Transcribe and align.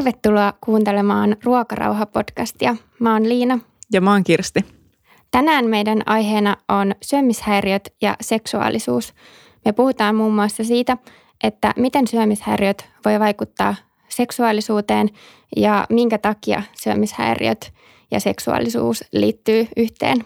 Tervetuloa 0.00 0.52
kuuntelemaan 0.60 1.36
Ruokarauha-podcastia. 1.44 2.76
Mä 2.98 3.12
oon 3.12 3.28
Liina. 3.28 3.58
Ja 3.92 4.00
mä 4.00 4.12
oon 4.12 4.24
Kirsti. 4.24 4.60
Tänään 5.30 5.66
meidän 5.66 6.02
aiheena 6.06 6.56
on 6.68 6.94
syömishäiriöt 7.02 7.94
ja 8.02 8.16
seksuaalisuus. 8.20 9.14
Me 9.64 9.72
puhutaan 9.72 10.14
muun 10.14 10.34
muassa 10.34 10.64
siitä, 10.64 10.96
että 11.44 11.74
miten 11.76 12.06
syömishäiriöt 12.08 12.88
voi 13.04 13.20
vaikuttaa 13.20 13.74
seksuaalisuuteen 14.08 15.08
ja 15.56 15.86
minkä 15.90 16.18
takia 16.18 16.62
syömishäiriöt 16.82 17.72
ja 18.10 18.20
seksuaalisuus 18.20 19.04
liittyy 19.12 19.66
yhteen. 19.76 20.24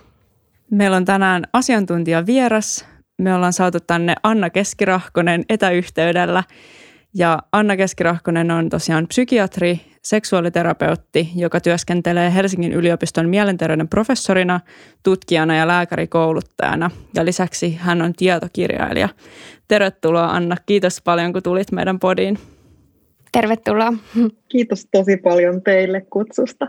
Meillä 0.71 0.97
on 0.97 1.05
tänään 1.05 1.45
asiantuntija 1.53 2.27
vieras. 2.27 2.87
Me 3.19 3.35
ollaan 3.35 3.53
saatu 3.53 3.79
tänne 3.81 4.15
Anna 4.23 4.51
Keskirahkonen 4.51 5.45
etäyhteydellä– 5.49 6.45
ja 7.15 7.39
Anna 7.53 7.77
Keskirahkonen 7.77 8.51
on 8.51 8.69
tosiaan 8.69 9.07
psykiatri, 9.07 9.81
seksuaaliterapeutti, 10.03 11.31
joka 11.37 11.61
työskentelee 11.61 12.35
Helsingin 12.35 12.73
yliopiston 12.73 13.29
mielenterveyden 13.29 13.89
professorina, 13.89 14.61
tutkijana 15.03 15.57
ja 15.57 15.69
lääkärikouluttajana. 15.69 16.91
Ja 17.15 17.25
lisäksi 17.25 17.75
hän 17.75 18.03
on 18.03 18.13
tietokirjailija. 18.13 19.09
Tervetuloa 19.69 20.27
Anna, 20.27 20.57
kiitos 20.67 21.01
paljon 21.03 21.33
kun 21.33 21.43
tulit 21.43 21.73
meidän 21.73 21.99
podiin. 21.99 22.39
Tervetuloa. 23.33 23.93
Kiitos 24.49 24.87
tosi 24.93 25.17
paljon 25.17 25.63
teille 25.63 26.01
kutsusta. 26.01 26.69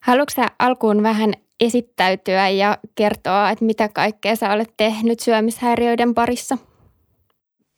Haluatko 0.00 0.42
alkuun 0.58 1.02
vähän 1.02 1.32
esittäytyä 1.60 2.48
ja 2.48 2.78
kertoa, 2.94 3.50
että 3.50 3.64
mitä 3.64 3.88
kaikkea 3.88 4.36
sä 4.36 4.52
olet 4.52 4.72
tehnyt 4.76 5.20
syömishäiriöiden 5.20 6.14
parissa? 6.14 6.58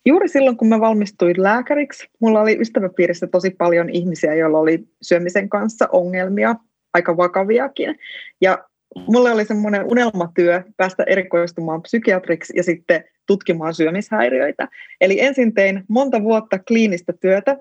Juuri 0.05 0.27
silloin, 0.27 0.57
kun 0.57 0.67
mä 0.67 0.79
valmistuin 0.79 1.43
lääkäriksi, 1.43 2.07
mulla 2.19 2.41
oli 2.41 2.57
ystäväpiirissä 2.61 3.27
tosi 3.27 3.49
paljon 3.49 3.89
ihmisiä, 3.89 4.35
joilla 4.35 4.59
oli 4.59 4.83
syömisen 5.01 5.49
kanssa 5.49 5.87
ongelmia, 5.91 6.55
aika 6.93 7.17
vakaviakin. 7.17 7.95
Ja 8.41 8.65
mulle 9.07 9.31
oli 9.31 9.45
semmoinen 9.45 9.85
unelmatyö 9.85 10.63
päästä 10.77 11.03
erikoistumaan 11.03 11.81
psykiatriksi 11.81 12.53
ja 12.55 12.63
sitten 12.63 13.03
tutkimaan 13.27 13.73
syömishäiriöitä. 13.73 14.67
Eli 15.01 15.21
ensin 15.21 15.53
tein 15.53 15.83
monta 15.87 16.23
vuotta 16.23 16.59
kliinistä 16.59 17.13
työtä 17.21 17.57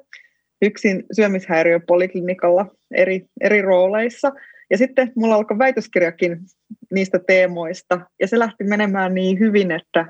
yksin 0.62 1.04
syömishäiriöpoliklinikalla 1.12 2.66
eri, 2.94 3.26
eri 3.40 3.62
rooleissa. 3.62 4.32
Ja 4.70 4.78
sitten 4.78 5.12
mulla 5.16 5.34
alkoi 5.34 5.58
väitöskirjakin 5.58 6.38
niistä 6.92 7.20
teemoista, 7.26 8.00
ja 8.20 8.28
se 8.28 8.38
lähti 8.38 8.64
menemään 8.64 9.14
niin 9.14 9.38
hyvin, 9.38 9.70
että 9.70 10.06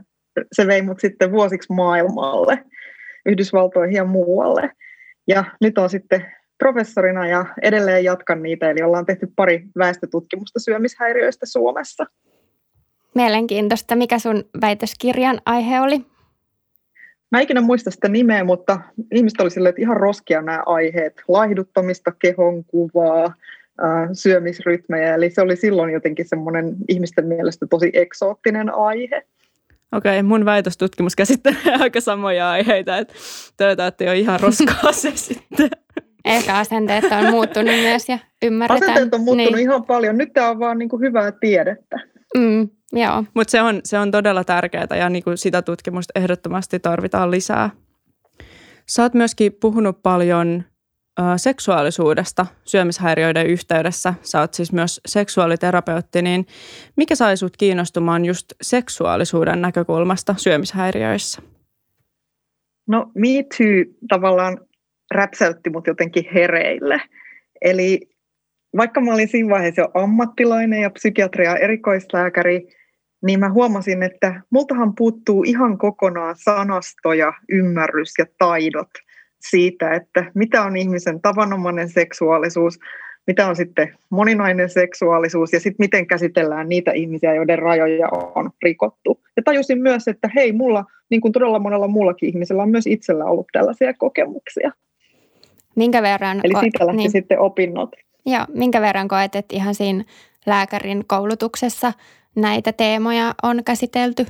se 0.52 0.66
vei 0.66 0.82
mut 0.82 1.00
sitten 1.00 1.32
vuosiksi 1.32 1.72
maailmalle, 1.72 2.64
Yhdysvaltoihin 3.26 3.96
ja 3.96 4.04
muualle. 4.04 4.70
Ja 5.28 5.44
nyt 5.60 5.78
on 5.78 5.90
sitten 5.90 6.26
professorina 6.58 7.26
ja 7.26 7.46
edelleen 7.62 8.04
jatkan 8.04 8.42
niitä, 8.42 8.70
eli 8.70 8.82
ollaan 8.82 9.06
tehty 9.06 9.28
pari 9.36 9.62
väestötutkimusta 9.78 10.58
syömishäiriöistä 10.58 11.46
Suomessa. 11.46 12.06
Mielenkiintoista. 13.14 13.96
Mikä 13.96 14.18
sun 14.18 14.44
väitöskirjan 14.60 15.40
aihe 15.46 15.80
oli? 15.80 16.06
Mä 17.30 17.40
ikinä 17.40 17.60
muista 17.60 17.90
sitä 17.90 18.08
nimeä, 18.08 18.44
mutta 18.44 18.80
ihmiset 19.12 19.40
oli 19.40 19.50
silleen, 19.50 19.70
että 19.70 19.82
ihan 19.82 19.96
roskia 19.96 20.42
nämä 20.42 20.62
aiheet. 20.66 21.22
Laihduttamista, 21.28 22.12
kehon 22.18 22.64
kuvaa, 22.64 23.34
syömisrytmejä. 24.12 25.14
Eli 25.14 25.30
se 25.30 25.42
oli 25.42 25.56
silloin 25.56 25.92
jotenkin 25.92 26.28
semmoinen 26.28 26.76
ihmisten 26.88 27.26
mielestä 27.26 27.66
tosi 27.66 27.90
eksoottinen 27.92 28.74
aihe. 28.74 29.22
Okei, 29.92 30.18
okay, 30.18 30.22
mun 30.22 30.44
väitöstutkimus 30.44 31.16
käsittelee 31.16 31.74
aika 31.80 32.00
samoja 32.00 32.50
aiheita, 32.50 32.98
että 32.98 33.14
ei 34.00 34.08
ole 34.08 34.18
ihan 34.18 34.40
roskaa 34.40 34.92
se 34.92 35.12
sitten. 35.26 35.70
Ehkä 36.24 36.58
asenteet 36.58 37.04
on 37.04 37.30
muuttunut 37.30 37.74
myös 37.88 38.08
ja 38.08 38.18
ymmärretään. 38.42 38.92
Asenteet 38.92 39.14
on 39.14 39.20
muuttunut 39.20 39.52
niin. 39.52 39.68
ihan 39.68 39.84
paljon. 39.84 40.18
Nyt 40.18 40.32
tämä 40.32 40.50
on 40.50 40.58
vaan 40.58 40.78
niin 40.78 40.88
kuin 40.88 41.02
hyvää 41.02 41.32
tiedettä. 41.32 41.96
Mm, 42.36 42.68
joo. 42.92 43.24
Mutta 43.34 43.50
se 43.50 43.62
on, 43.62 43.80
se 43.84 43.98
on 43.98 44.10
todella 44.10 44.44
tärkeää 44.44 44.96
ja 44.98 45.08
niin 45.08 45.24
kuin 45.24 45.38
sitä 45.38 45.62
tutkimusta 45.62 46.12
ehdottomasti 46.20 46.78
tarvitaan 46.78 47.30
lisää. 47.30 47.70
Sä 48.88 49.02
oot 49.02 49.14
myöskin 49.14 49.52
puhunut 49.52 50.02
paljon 50.02 50.64
seksuaalisuudesta 51.36 52.46
syömishäiriöiden 52.64 53.46
yhteydessä. 53.46 54.14
Sä 54.22 54.40
oot 54.40 54.54
siis 54.54 54.72
myös 54.72 55.00
seksuaaliterapeutti, 55.06 56.22
niin 56.22 56.46
mikä 56.96 57.14
sai 57.14 57.36
sut 57.36 57.56
kiinnostumaan 57.56 58.24
just 58.24 58.52
seksuaalisuuden 58.62 59.62
näkökulmasta 59.62 60.34
syömishäiriöissä? 60.38 61.42
No 62.88 63.10
Me 63.14 63.28
Too 63.28 63.94
tavallaan 64.08 64.60
räpsäytti 65.14 65.70
mut 65.70 65.86
jotenkin 65.86 66.24
hereille. 66.34 67.02
Eli 67.62 68.00
vaikka 68.76 69.00
mä 69.00 69.14
olin 69.14 69.28
siinä 69.28 69.50
vaiheessa 69.50 69.80
jo 69.80 69.88
ammattilainen 69.94 70.82
ja 70.82 70.90
psykiatria 70.90 71.56
erikoislääkäri, 71.56 72.68
niin 73.26 73.40
mä 73.40 73.52
huomasin, 73.52 74.02
että 74.02 74.40
multahan 74.50 74.94
puuttuu 74.94 75.44
ihan 75.46 75.78
kokonaan 75.78 76.36
sanastoja, 76.38 77.32
ymmärrys 77.48 78.12
ja 78.18 78.26
taidot– 78.38 78.90
siitä, 79.40 79.90
että 79.94 80.24
mitä 80.34 80.62
on 80.62 80.76
ihmisen 80.76 81.20
tavanomainen 81.20 81.88
seksuaalisuus, 81.88 82.78
mitä 83.26 83.48
on 83.48 83.56
sitten 83.56 83.98
moninainen 84.10 84.70
seksuaalisuus 84.70 85.52
ja 85.52 85.60
sitten 85.60 85.84
miten 85.84 86.06
käsitellään 86.06 86.68
niitä 86.68 86.92
ihmisiä, 86.92 87.34
joiden 87.34 87.58
rajoja 87.58 88.08
on 88.34 88.50
rikottu. 88.62 89.20
Ja 89.36 89.42
tajusin 89.42 89.82
myös, 89.82 90.08
että 90.08 90.30
hei, 90.34 90.52
mulla, 90.52 90.84
niin 91.10 91.20
kuin 91.20 91.32
todella 91.32 91.58
monella 91.58 91.88
muullakin 91.88 92.28
ihmisellä 92.28 92.62
on 92.62 92.70
myös 92.70 92.86
itsellä 92.86 93.24
ollut 93.24 93.46
tällaisia 93.52 93.94
kokemuksia. 93.94 94.70
Minkä 95.76 96.02
verran... 96.02 96.40
Eli 96.44 96.54
siitä 96.60 96.86
lähti 96.86 96.96
niin, 96.96 97.10
sitten 97.10 97.38
opinnot. 97.38 97.90
Joo, 98.26 98.44
minkä 98.54 98.80
verran 98.80 99.08
koet, 99.08 99.34
että 99.34 99.56
ihan 99.56 99.74
siinä 99.74 100.04
lääkärin 100.46 101.04
koulutuksessa 101.06 101.92
näitä 102.36 102.72
teemoja 102.72 103.34
on 103.42 103.64
käsitelty? 103.64 104.26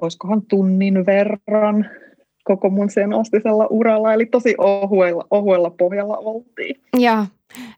Olisikohan 0.00 0.42
tunnin 0.42 1.06
verran 1.06 1.90
koko 2.42 2.70
mun 2.70 2.90
sen 2.90 3.12
astisella 3.12 3.66
uralla, 3.70 4.14
eli 4.14 4.26
tosi 4.26 4.54
ohuella, 4.58 5.26
ohuella 5.30 5.70
pohjalla 5.70 6.16
oltiin. 6.16 6.80
Joo, 6.98 7.24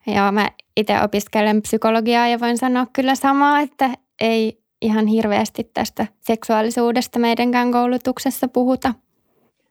Joo 0.06 0.32
mä 0.32 0.50
itse 0.76 0.94
opiskelen 1.02 1.62
psykologiaa 1.62 2.28
ja 2.28 2.40
voin 2.40 2.58
sanoa 2.58 2.86
kyllä 2.92 3.14
samaa, 3.14 3.60
että 3.60 3.90
ei 4.20 4.58
ihan 4.82 5.06
hirveästi 5.06 5.70
tästä 5.74 6.06
seksuaalisuudesta 6.20 7.18
meidänkään 7.18 7.72
koulutuksessa 7.72 8.48
puhuta. 8.48 8.94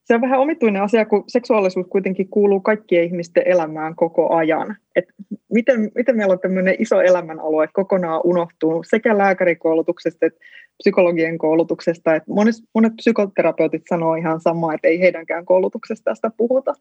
Se 0.04 0.16
on 0.16 0.22
vähän 0.22 0.40
omituinen 0.40 0.82
asia, 0.82 1.06
kun 1.06 1.24
seksuaalisuus 1.28 1.88
kuitenkin 1.88 2.30
kuuluu 2.30 2.60
kaikkien 2.60 3.04
ihmisten 3.04 3.44
elämään 3.46 3.96
koko 3.96 4.36
ajan. 4.36 4.76
Et 4.96 5.06
miten, 5.54 5.92
miten 5.96 6.18
meillä 6.18 6.32
on 6.32 6.40
tämmöinen 6.40 6.76
iso 6.80 7.02
elämänalue 7.02 7.68
kokonaan 7.74 8.22
unohtunut 8.24 8.86
sekä 8.90 9.18
lääkärikoulutuksesta 9.18 10.26
että 10.26 10.40
psykologien 10.78 11.38
koulutuksesta. 11.38 12.16
Et 12.16 12.28
monet, 12.28 12.56
monet 12.74 12.96
psykoterapeutit 12.96 13.84
sanoo 13.90 14.16
ihan 14.16 14.42
samaa, 14.42 14.74
että 14.74 14.88
ei 14.88 15.00
heidänkään 15.00 15.46
koulutuksesta 15.46 16.04
tästä 16.04 16.32
puhuta. 16.38 16.74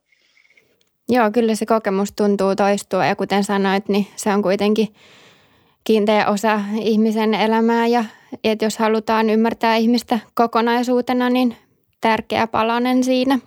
Joo, 1.08 1.30
kyllä 1.30 1.54
se 1.54 1.66
kokemus 1.66 2.12
tuntuu 2.12 2.56
toistua 2.56 3.06
ja 3.06 3.16
kuten 3.16 3.44
sanoit, 3.44 3.88
niin 3.88 4.06
se 4.16 4.30
on 4.34 4.42
kuitenkin 4.42 4.88
kiinteä 5.84 6.28
osa 6.28 6.60
ihmisen 6.80 7.34
elämää 7.34 7.86
ja 7.86 8.04
että 8.44 8.64
jos 8.64 8.78
halutaan 8.78 9.30
ymmärtää 9.30 9.76
ihmistä 9.76 10.18
kokonaisuutena, 10.34 11.30
niin 11.30 11.56
tärkeä 12.00 12.46
palanen 12.46 13.04
siinä. 13.04 13.38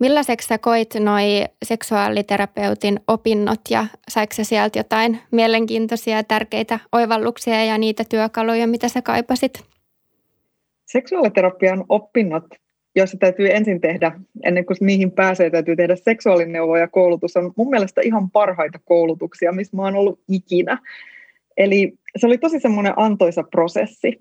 Millaiseksi 0.00 0.48
sä 0.48 0.58
koit 0.58 0.94
noi 0.94 1.44
seksuaaliterapeutin 1.64 3.00
opinnot 3.08 3.60
ja 3.70 3.86
saiko 4.08 4.32
sieltä 4.42 4.78
jotain 4.78 5.18
mielenkiintoisia 5.30 6.16
ja 6.16 6.24
tärkeitä 6.24 6.78
oivalluksia 6.92 7.64
ja 7.64 7.78
niitä 7.78 8.04
työkaluja, 8.08 8.66
mitä 8.66 8.88
sä 8.88 9.02
kaipasit? 9.02 9.64
Seksuaaliterapian 10.86 11.84
opinnot, 11.88 12.44
joissa 12.96 13.16
täytyy 13.20 13.50
ensin 13.50 13.80
tehdä, 13.80 14.20
ennen 14.44 14.66
kuin 14.66 14.76
niihin 14.80 15.10
pääsee, 15.10 15.50
täytyy 15.50 15.76
tehdä 15.76 15.96
seksuaalineuvo 15.96 16.76
ja 16.76 16.88
koulutus, 16.88 17.36
on 17.36 17.52
mun 17.56 17.70
mielestä 17.70 18.00
ihan 18.00 18.30
parhaita 18.30 18.78
koulutuksia, 18.84 19.52
missä 19.52 19.76
mä 19.76 19.82
oon 19.82 19.96
ollut 19.96 20.20
ikinä. 20.28 20.78
Eli 21.56 21.94
se 22.16 22.26
oli 22.26 22.38
tosi 22.38 22.60
semmoinen 22.60 22.92
antoisa 22.96 23.42
prosessi. 23.42 24.20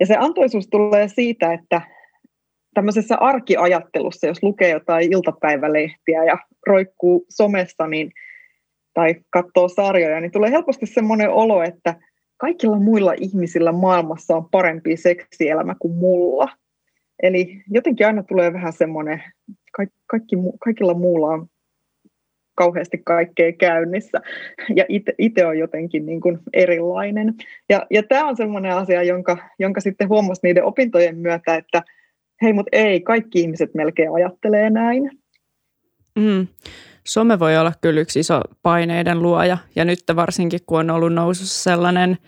Ja 0.00 0.06
se 0.06 0.16
antoisuus 0.18 0.68
tulee 0.68 1.08
siitä, 1.08 1.52
että 1.52 1.80
tämmöisessä 2.74 3.16
arkiajattelussa, 3.16 4.26
jos 4.26 4.42
lukee 4.42 4.70
jotain 4.70 5.12
iltapäivälehtiä 5.12 6.24
ja 6.24 6.38
roikkuu 6.66 7.26
somessa 7.28 7.86
niin, 7.86 8.12
tai 8.94 9.14
katsoo 9.30 9.68
sarjoja, 9.68 10.20
niin 10.20 10.32
tulee 10.32 10.50
helposti 10.50 10.86
semmoinen 10.86 11.30
olo, 11.30 11.62
että 11.62 11.94
kaikilla 12.36 12.78
muilla 12.78 13.12
ihmisillä 13.12 13.72
maailmassa 13.72 14.36
on 14.36 14.48
parempi 14.50 14.96
seksielämä 14.96 15.74
kuin 15.78 15.94
mulla. 15.94 16.48
Eli 17.22 17.62
jotenkin 17.70 18.06
aina 18.06 18.22
tulee 18.22 18.52
vähän 18.52 18.72
semmoinen, 18.72 19.22
kaikki, 20.10 20.36
kaikilla 20.64 20.94
muulla 20.94 21.28
on 21.28 21.46
kauheasti 22.54 23.02
kaikkea 23.04 23.52
käynnissä 23.52 24.20
ja 24.76 24.84
itse 25.18 25.46
on 25.46 25.58
jotenkin 25.58 26.06
niin 26.06 26.20
kuin 26.20 26.38
erilainen. 26.52 27.34
Ja, 27.68 27.86
ja 27.90 28.02
tämä 28.02 28.28
on 28.28 28.36
semmoinen 28.36 28.72
asia, 28.72 29.02
jonka, 29.02 29.38
jonka 29.58 29.80
sitten 29.80 30.08
huomasi 30.08 30.40
niiden 30.42 30.64
opintojen 30.64 31.16
myötä, 31.18 31.54
että 31.56 31.82
hei, 32.44 32.52
mutta 32.52 32.76
ei, 32.76 33.00
kaikki 33.00 33.40
ihmiset 33.40 33.74
melkein 33.74 34.14
ajattelee 34.14 34.70
näin. 34.70 35.10
Mm. 36.18 36.46
Some 37.04 37.38
voi 37.38 37.56
olla 37.56 37.72
kyllä 37.80 38.00
yksi 38.00 38.20
iso 38.20 38.40
paineiden 38.62 39.22
luoja 39.22 39.58
ja 39.76 39.84
nyt 39.84 40.00
varsinkin 40.16 40.60
kun 40.66 40.78
on 40.78 40.90
ollut 40.90 41.12
nousussa 41.12 41.62
sellainen 41.62 42.18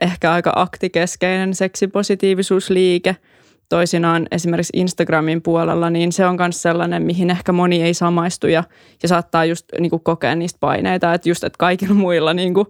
ehkä 0.00 0.32
aika 0.32 0.52
aktikeskeinen 0.56 1.54
seksipositiivisuusliike– 1.54 3.16
toisinaan 3.68 4.26
esimerkiksi 4.30 4.72
Instagramin 4.76 5.42
puolella, 5.42 5.90
niin 5.90 6.12
se 6.12 6.26
on 6.26 6.36
myös 6.38 6.62
sellainen, 6.62 7.02
mihin 7.02 7.30
ehkä 7.30 7.52
moni 7.52 7.82
ei 7.82 7.94
samaistu 7.94 8.46
ja, 8.46 8.64
ja 9.02 9.08
saattaa 9.08 9.44
just 9.44 9.66
niin 9.80 9.90
kuin 9.90 10.02
kokea 10.02 10.34
niistä 10.34 10.58
paineita, 10.60 11.14
että 11.14 11.28
just, 11.28 11.44
että 11.44 11.58
kaikilla 11.58 11.94
muilla 11.94 12.34
niin 12.34 12.54
kuin 12.54 12.66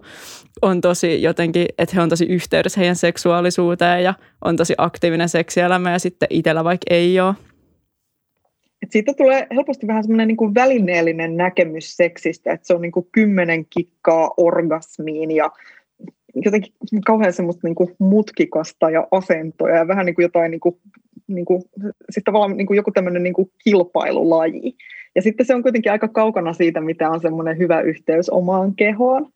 on 0.61 0.81
tosi 0.81 1.21
jotenkin, 1.21 1.65
että 1.77 1.95
he 1.95 2.01
on 2.01 2.09
tosi 2.09 2.25
yhteydessä 2.25 2.79
heidän 2.79 2.95
seksuaalisuuteen 2.95 4.03
ja 4.03 4.13
on 4.45 4.57
tosi 4.57 4.73
aktiivinen 4.77 5.29
seksielämä 5.29 5.91
ja 5.91 5.99
sitten 5.99 6.27
itsellä 6.31 6.63
vaikka 6.63 6.85
ei 6.89 7.19
ole. 7.19 7.35
Et 8.83 8.91
siitä 8.91 9.13
tulee 9.13 9.47
helposti 9.55 9.87
vähän 9.87 10.03
semmoinen 10.03 10.27
niin 10.27 10.37
kuin 10.37 10.55
välineellinen 10.55 11.37
näkemys 11.37 11.97
seksistä, 11.97 12.53
että 12.53 12.67
se 12.67 12.73
on 12.73 12.81
niin 12.81 12.91
kuin 12.91 13.07
kymmenen 13.11 13.65
kikkaa 13.65 14.31
orgasmiin 14.37 15.31
ja 15.31 15.51
jotenkin 16.35 16.73
kauhean 17.05 17.33
semmoista 17.33 17.67
niin 17.67 17.75
kuin 17.75 17.95
mutkikasta 17.99 18.89
ja 18.89 19.07
asentoja 19.11 19.75
ja 19.75 19.87
vähän 19.87 20.05
niin 20.05 20.15
kuin 20.15 20.23
jotain 20.23 20.51
niin 20.51 20.59
kuin, 20.59 20.77
niin 21.27 21.45
kuin, 21.45 21.63
siis 22.09 22.23
tavallaan 22.23 22.57
niin 22.57 22.67
kuin 22.67 22.77
joku 22.77 22.91
tämmöinen 22.91 23.23
niin 23.23 23.33
kuin 23.33 23.51
kilpailulaji. 23.63 24.75
Ja 25.15 25.21
sitten 25.21 25.45
se 25.45 25.55
on 25.55 25.63
kuitenkin 25.63 25.91
aika 25.91 26.07
kaukana 26.07 26.53
siitä, 26.53 26.81
mitä 26.81 27.09
on 27.09 27.21
semmoinen 27.21 27.57
hyvä 27.57 27.81
yhteys 27.81 28.29
omaan 28.29 28.75
kehoon. 28.75 29.29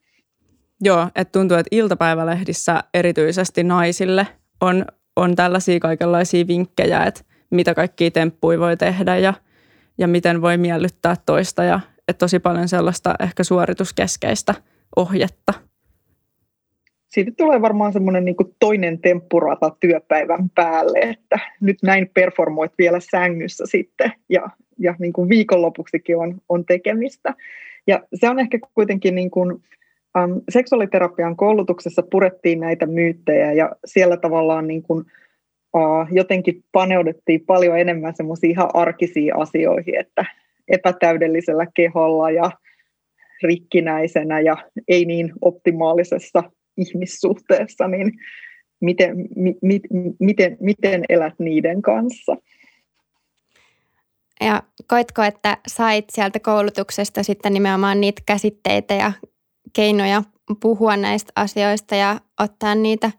Joo, 0.81 1.07
että 1.16 1.31
tuntuu, 1.31 1.57
että 1.57 1.75
iltapäivälehdissä 1.75 2.84
erityisesti 2.94 3.63
naisille 3.63 4.28
on, 4.62 4.86
on 5.16 5.36
tällaisia 5.36 5.80
kaikenlaisia 5.80 6.48
vinkkejä, 6.48 7.04
että 7.04 7.22
mitä 7.50 7.74
kaikkia 7.74 8.12
temppuja 8.12 8.60
voi 8.60 8.78
tehdä 8.78 9.18
ja, 9.18 9.34
ja 9.98 10.07
miten 10.07 10.42
voi 10.42 10.57
miellyttää 10.57 11.16
toista 11.25 11.63
ja 11.63 11.80
että 12.07 12.19
tosi 12.19 12.40
paljon 12.40 12.68
sellaista 12.68 13.16
ehkä 13.19 13.44
suorituskeskeistä 13.44 14.54
ohjetta– 14.95 15.54
siitä 17.13 17.31
tulee 17.38 17.62
varmaan 17.62 17.94
semmoinen 17.94 18.25
niin 18.25 18.36
toinen 18.60 19.00
temppurata 19.00 19.75
työpäivän 19.80 20.50
päälle, 20.56 21.00
että 21.00 21.39
nyt 21.62 21.77
näin 21.83 22.10
performoit 22.13 22.71
vielä 22.77 23.00
sängyssä 23.00 23.65
sitten 23.68 24.12
ja, 24.30 24.50
ja 24.80 24.95
niin 25.00 25.13
kuin 25.13 25.30
viikonlopuksikin 25.30 26.18
on, 26.18 26.42
on 26.50 26.65
tekemistä. 26.65 27.33
Ja 27.88 28.04
se 28.13 28.30
on 28.30 28.39
ehkä 28.39 28.60
kuitenkin 28.74 29.15
niin 29.15 29.31
kuin, 29.31 29.51
um, 29.51 30.42
seksuaaliterapian 30.50 31.36
koulutuksessa 31.36 32.04
purettiin 32.12 32.60
näitä 32.60 32.86
myyttejä 32.86 33.54
ja 33.54 33.71
siellä 33.86 34.18
tavallaan 34.18 34.68
niin 34.68 34.83
kuin, 34.83 35.06
uh, 35.74 36.07
jotenkin 36.12 36.63
paneudettiin 36.71 37.42
paljon 37.45 37.80
enemmän 37.80 38.16
semmoisiin 38.16 38.51
ihan 38.51 38.69
arkisiin 38.74 39.36
asioihin, 39.36 40.00
että 40.00 40.25
epätäydellisellä 40.68 41.68
keholla 41.74 42.31
ja 42.31 42.51
rikkinäisenä 43.44 44.39
ja 44.39 44.57
ei 44.88 45.06
niin 45.06 45.33
optimaalisessa 45.42 46.44
ihmissuhteessa, 46.78 47.88
niin 47.88 48.12
miten, 48.81 49.16
mi, 49.36 49.56
mi, 49.62 49.81
miten, 50.20 50.58
miten 50.60 51.04
elät 51.10 51.34
niiden 51.40 51.81
kanssa. 51.81 52.38
Ja 54.42 54.64
koitko, 54.88 55.24
että 55.24 55.58
sait 55.68 56.06
sieltä 56.10 56.40
koulutuksesta 56.40 57.24
sitten 57.24 57.54
nimenomaan 57.54 58.02
niitä 58.02 58.22
käsitteitä 58.25 58.94
ja 58.94 59.12
keinoja 59.74 60.24
puhua 60.62 60.98
näistä 60.98 61.31
asioista 61.36 61.96
ja 61.96 62.20
ottaa 62.40 62.76
niitä 62.76 63.12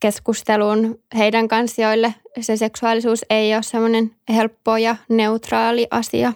keskusteluun 0.00 1.00
heidän 1.16 1.48
kanssa, 1.48 1.82
joille 1.82 2.14
se 2.40 2.56
seksuaalisuus 2.56 3.24
ei 3.30 3.54
ole 3.54 3.62
semmoinen 3.62 4.10
helppo 4.28 4.76
ja 4.76 4.96
neutraali 5.08 5.86
asia? 5.90 6.32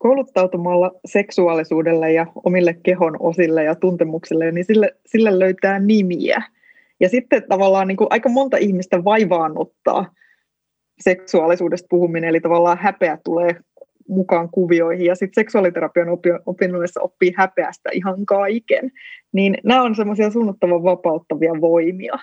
Kouluttautumalla 0.00 0.90
seksuaalisuudelle 1.04 2.12
ja 2.12 2.26
omille 2.44 2.74
kehon 2.82 3.16
osille 3.20 3.64
ja 3.64 3.74
tuntemuksille, 3.74 4.52
niin 4.52 4.64
sille, 4.64 4.96
sille 5.06 5.38
löytää 5.38 5.78
nimiä. 5.78 6.42
Ja 7.00 7.08
sitten 7.08 7.42
tavallaan 7.48 7.88
niin 7.88 7.96
kuin 7.96 8.06
aika 8.10 8.28
monta 8.28 8.56
ihmistä 8.56 9.04
vaivaannuttaa 9.04 10.14
seksuaalisuudesta 11.00 11.86
puhuminen, 11.90 12.28
eli 12.28 12.40
tavallaan 12.40 12.78
häpeä 12.78 13.18
tulee 13.24 13.56
mukaan 14.08 14.48
kuvioihin, 14.50 15.06
ja 15.06 15.14
sitten 15.14 15.42
seksuaaliterapian 15.42 16.08
opinnoissa 16.46 17.00
oppii 17.00 17.32
häpeästä 17.36 17.90
ihan 17.92 18.26
kaiken. 18.26 18.90
Niin 19.32 19.56
nämä 19.64 19.82
on 19.82 19.94
semmoisia 19.94 20.30
sunnuttavan 20.30 20.82
vapauttavia 20.82 21.52
voimia. 21.60 22.18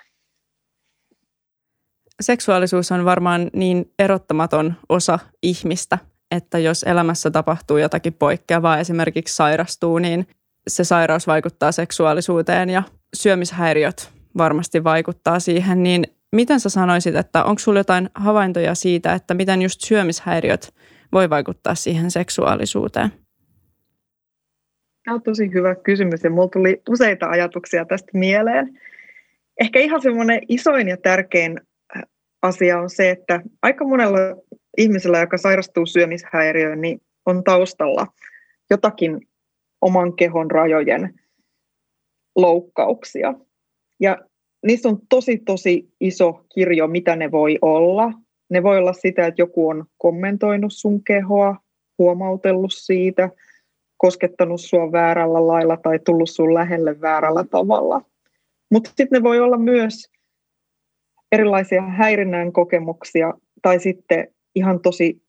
Seksuaalisuus 2.21 2.91
on 2.91 3.05
varmaan 3.05 3.49
niin 3.53 3.91
erottamaton 3.99 4.73
osa 4.89 5.19
ihmistä, 5.43 5.97
että 6.31 6.59
jos 6.59 6.83
elämässä 6.83 7.31
tapahtuu 7.31 7.77
jotakin 7.77 8.13
poikkeavaa, 8.13 8.79
esimerkiksi 8.79 9.35
sairastuu, 9.35 9.99
niin 9.99 10.27
se 10.67 10.83
sairaus 10.83 11.27
vaikuttaa 11.27 11.71
seksuaalisuuteen 11.71 12.69
ja 12.69 12.83
syömishäiriöt 13.15 14.11
varmasti 14.37 14.83
vaikuttaa 14.83 15.39
siihen, 15.39 15.83
niin 15.83 16.03
miten 16.35 16.59
sä 16.59 16.69
sanoisit, 16.69 17.15
että 17.15 17.43
onko 17.43 17.59
sulla 17.59 17.79
jotain 17.79 18.09
havaintoja 18.15 18.75
siitä, 18.75 19.13
että 19.13 19.33
miten 19.33 19.61
just 19.61 19.81
syömishäiriöt 19.81 20.73
voi 21.11 21.29
vaikuttaa 21.29 21.75
siihen 21.75 22.11
seksuaalisuuteen? 22.11 23.09
Tämä 25.05 25.15
on 25.15 25.21
tosi 25.21 25.53
hyvä 25.53 25.75
kysymys 25.75 26.23
ja 26.23 26.29
mulla 26.29 26.47
tuli 26.47 26.81
useita 26.89 27.29
ajatuksia 27.29 27.85
tästä 27.85 28.11
mieleen. 28.13 28.79
Ehkä 29.61 29.79
ihan 29.79 30.01
semmoinen 30.01 30.41
isoin 30.49 30.87
ja 30.87 30.97
tärkein 30.97 31.59
asia 32.41 32.79
on 32.79 32.89
se, 32.89 33.09
että 33.09 33.41
aika 33.61 33.85
monella 33.85 34.19
ihmisellä, 34.77 35.19
joka 35.19 35.37
sairastuu 35.37 35.85
syömishäiriöön, 35.85 36.81
niin 36.81 37.01
on 37.25 37.43
taustalla 37.43 38.07
jotakin 38.69 39.27
oman 39.81 40.15
kehon 40.15 40.51
rajojen 40.51 41.19
loukkauksia. 42.35 43.33
Ja 43.99 44.17
niissä 44.65 44.89
on 44.89 44.99
tosi, 45.09 45.37
tosi 45.37 45.93
iso 45.99 46.45
kirjo, 46.55 46.87
mitä 46.87 47.15
ne 47.15 47.31
voi 47.31 47.57
olla. 47.61 48.11
Ne 48.49 48.63
voi 48.63 48.77
olla 48.77 48.93
sitä, 48.93 49.27
että 49.27 49.41
joku 49.41 49.69
on 49.69 49.85
kommentoinut 49.97 50.73
sun 50.73 51.03
kehoa, 51.03 51.55
huomautellut 51.97 52.73
siitä, 52.73 53.29
koskettanut 53.97 54.61
sua 54.61 54.91
väärällä 54.91 55.47
lailla 55.47 55.77
tai 55.77 55.99
tullut 55.99 56.29
sun 56.29 56.53
lähelle 56.53 57.01
väärällä 57.01 57.43
tavalla. 57.43 58.01
Mutta 58.71 58.89
sitten 58.89 59.19
ne 59.19 59.23
voi 59.23 59.39
olla 59.39 59.57
myös 59.57 60.11
erilaisia 61.31 61.81
häirinnän 61.81 62.53
kokemuksia 62.53 63.33
tai 63.61 63.79
sitten 63.79 64.27
ihan 64.57 64.79
tosi 64.81 65.21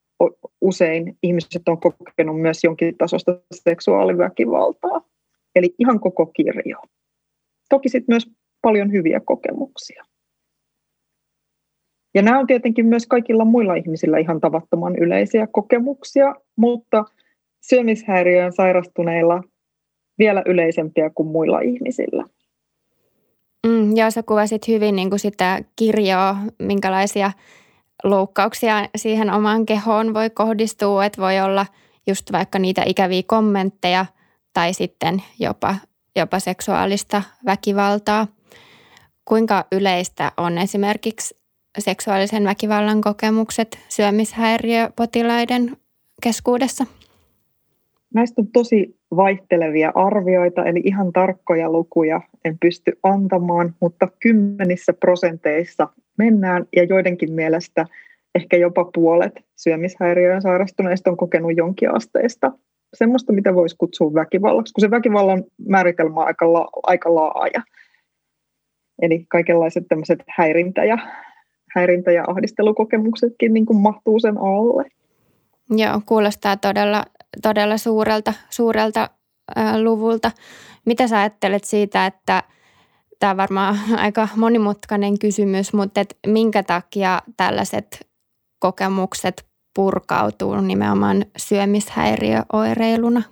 usein 0.60 1.18
ihmiset 1.22 1.68
on 1.68 1.80
kokenut 1.80 2.40
myös 2.40 2.64
jonkin 2.64 2.98
tasosta 2.98 3.40
seksuaaliväkivaltaa. 3.52 5.00
Eli 5.54 5.74
ihan 5.78 6.00
koko 6.00 6.26
kirjo. 6.26 6.76
Toki 7.68 7.88
sitten 7.88 8.12
myös 8.12 8.30
paljon 8.62 8.92
hyviä 8.92 9.20
kokemuksia. 9.20 10.04
Ja 12.14 12.22
nämä 12.22 12.38
on 12.38 12.46
tietenkin 12.46 12.86
myös 12.86 13.06
kaikilla 13.06 13.44
muilla 13.44 13.74
ihmisillä 13.74 14.18
ihan 14.18 14.40
tavattoman 14.40 14.96
yleisiä 14.96 15.46
kokemuksia, 15.46 16.34
mutta 16.56 17.04
syömishäiriöön 17.60 18.52
sairastuneilla 18.52 19.42
vielä 20.18 20.42
yleisempiä 20.46 21.10
kuin 21.14 21.28
muilla 21.28 21.60
ihmisillä. 21.60 22.24
Mm, 23.66 23.96
joo, 23.96 24.10
sä 24.10 24.22
kuvasit 24.22 24.68
hyvin 24.68 24.96
niin 24.96 25.10
kuin 25.10 25.20
sitä 25.20 25.64
kirjoa, 25.76 26.36
minkälaisia 26.58 27.30
loukkauksia 28.04 28.88
siihen 28.96 29.30
omaan 29.30 29.66
kehoon 29.66 30.14
voi 30.14 30.30
kohdistua, 30.30 31.04
että 31.04 31.22
voi 31.22 31.40
olla 31.40 31.66
just 32.06 32.32
vaikka 32.32 32.58
niitä 32.58 32.82
ikäviä 32.86 33.22
kommentteja 33.26 34.06
tai 34.52 34.72
sitten 34.72 35.22
jopa, 35.38 35.74
jopa 36.16 36.38
seksuaalista 36.38 37.22
väkivaltaa. 37.46 38.26
Kuinka 39.24 39.64
yleistä 39.72 40.32
on 40.36 40.58
esimerkiksi 40.58 41.34
seksuaalisen 41.78 42.44
väkivallan 42.44 43.00
kokemukset 43.00 43.78
syömishäiriöpotilaiden 43.88 45.76
keskuudessa? 46.22 46.86
Näistä 48.14 48.40
on 48.40 48.46
tosi 48.52 48.98
vaihtelevia 49.16 49.92
arvioita, 49.94 50.64
eli 50.64 50.80
ihan 50.84 51.12
tarkkoja 51.12 51.72
lukuja 51.72 52.20
en 52.44 52.58
pysty 52.58 52.98
antamaan, 53.02 53.74
mutta 53.80 54.08
kymmenissä 54.20 54.92
prosenteissa 54.92 55.88
mennään 56.18 56.64
ja 56.76 56.84
joidenkin 56.84 57.32
mielestä 57.32 57.86
ehkä 58.34 58.56
jopa 58.56 58.90
puolet 58.94 59.32
syömishäiriöön 59.56 60.42
sairastuneista 60.42 61.10
on 61.10 61.16
kokenut 61.16 61.56
jonkin 61.56 61.94
asteista 61.94 62.52
semmoista, 62.94 63.32
mitä 63.32 63.54
voisi 63.54 63.76
kutsua 63.78 64.14
väkivallaksi, 64.14 64.72
kun 64.72 64.80
se 64.80 64.90
väkivallan 64.90 65.44
määritelmä 65.68 66.20
on 66.20 66.26
aika, 66.26 66.52
la, 66.52 66.68
aika 66.82 67.14
laaja. 67.14 67.62
Eli 69.02 69.24
kaikenlaiset 69.28 69.84
tämmöiset 69.88 70.18
häirintä- 70.28 70.84
ja, 70.84 70.98
häirintä- 71.74 72.12
ja 72.12 72.24
ahdistelukokemuksetkin 72.26 73.54
niin 73.54 73.66
kuin 73.66 73.76
mahtuu 73.76 74.20
sen 74.20 74.38
alle. 74.38 74.84
Joo, 75.70 76.00
kuulostaa 76.06 76.56
todella, 76.56 77.04
todella 77.42 77.76
suurelta, 77.76 78.34
suurelta 78.50 79.10
ää, 79.56 79.82
luvulta. 79.82 80.30
Mitä 80.86 81.08
sä 81.08 81.18
ajattelet 81.18 81.64
siitä, 81.64 82.06
että– 82.06 82.42
tämä 83.18 83.30
on 83.30 83.36
varmaan 83.36 83.76
aika 83.96 84.28
monimutkainen 84.36 85.18
kysymys, 85.18 85.72
mutta 85.72 86.00
et 86.00 86.18
minkä 86.26 86.62
takia 86.62 87.22
tällaiset 87.36 88.06
kokemukset 88.58 89.44
purkautuu 89.74 90.60
nimenomaan 90.60 91.24
syömishäiriöoireiluna? 91.36 93.22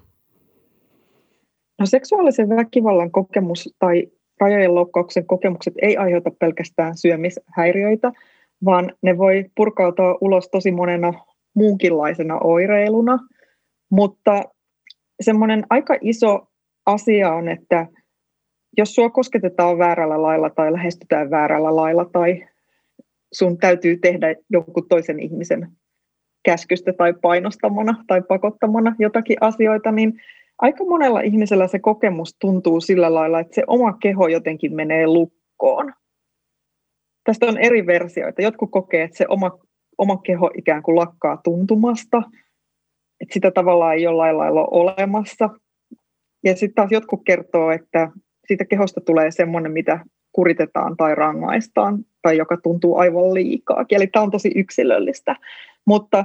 No 1.79 1.87
seksuaalisen 1.87 2.49
väkivallan 2.49 3.11
kokemus 3.11 3.75
tai 3.79 4.07
rajojen 4.41 4.75
loukkauksen 4.75 5.27
kokemukset 5.27 5.75
ei 5.83 5.97
aiheuta 5.97 6.31
pelkästään 6.31 6.97
syömishäiriöitä, 6.97 8.13
vaan 8.65 8.93
ne 9.03 9.19
voi 9.19 9.45
purkautua 9.57 10.19
ulos 10.21 10.49
tosi 10.49 10.71
monena 10.73 11.13
muunkinlaisena 11.55 12.39
oireiluna. 12.45 13.19
Mutta 13.91 14.45
semmoinen 15.21 15.67
aika 15.71 15.99
iso 16.01 16.49
asia 16.87 17.33
on, 17.33 17.49
että 17.49 17.87
jos 18.77 18.95
sua 18.95 19.11
kosketetaan 19.11 19.79
väärällä 19.79 20.23
lailla 20.23 20.51
tai 20.51 20.73
lähestytään 20.73 21.31
väärällä 21.31 21.77
lailla 21.77 22.05
tai 22.05 22.49
sun 23.33 23.59
täytyy 23.59 23.97
tehdä 23.97 24.35
jonkun 24.51 24.89
toisen 24.89 25.21
ihmisen 25.21 25.69
käskystä 26.45 26.93
tai 26.93 27.15
painostamana 27.23 28.05
tai 28.07 28.23
pakottamana 28.23 28.95
jotakin 28.99 29.37
asioita, 29.41 29.93
niin 29.93 30.21
aika 30.59 30.85
monella 30.85 31.21
ihmisellä 31.21 31.69
se 31.69 31.79
kokemus 31.79 32.37
tuntuu 32.41 32.81
sillä 32.81 33.15
lailla, 33.15 33.41
että 33.41 33.55
se 33.55 33.63
oma 33.67 33.93
keho 33.93 34.29
jotenkin 34.29 34.75
menee 34.75 35.07
lukkoon. 35.07 35.93
Tästä 37.25 37.47
on 37.47 37.59
eri 37.59 37.87
versioita. 37.87 38.43
Jotkut 38.43 38.71
kokee, 38.71 39.03
että 39.03 39.17
se 39.17 39.27
oma, 39.29 39.59
oma 39.99 40.17
keho 40.17 40.51
ikään 40.59 40.83
kuin 40.83 40.97
lakkaa 40.97 41.37
tuntumasta, 41.45 42.23
että 43.21 43.35
sitä 43.35 43.51
tavallaan 43.51 43.95
ei 43.95 44.03
jollain 44.03 44.39
lailla 44.39 44.61
ole 44.61 44.93
olemassa. 44.93 45.51
Ja 46.45 46.57
sitten 46.57 46.75
taas 46.75 46.93
jotkut 46.93 47.21
kertoo, 47.27 47.71
että 47.71 48.11
siitä 48.49 48.65
kehosta 48.65 49.01
tulee 49.01 49.31
semmoinen, 49.31 49.73
mitä 49.73 50.01
kuritetaan 50.33 50.97
tai 50.97 51.15
rangaistaan, 51.15 51.99
tai 52.23 52.37
joka 52.37 52.57
tuntuu 52.57 52.97
aivan 52.97 53.35
liikaa. 53.35 53.85
Eli 53.91 54.07
tämä 54.07 54.23
on 54.23 54.31
tosi 54.31 54.53
yksilöllistä. 54.55 55.37
Mutta 55.87 56.25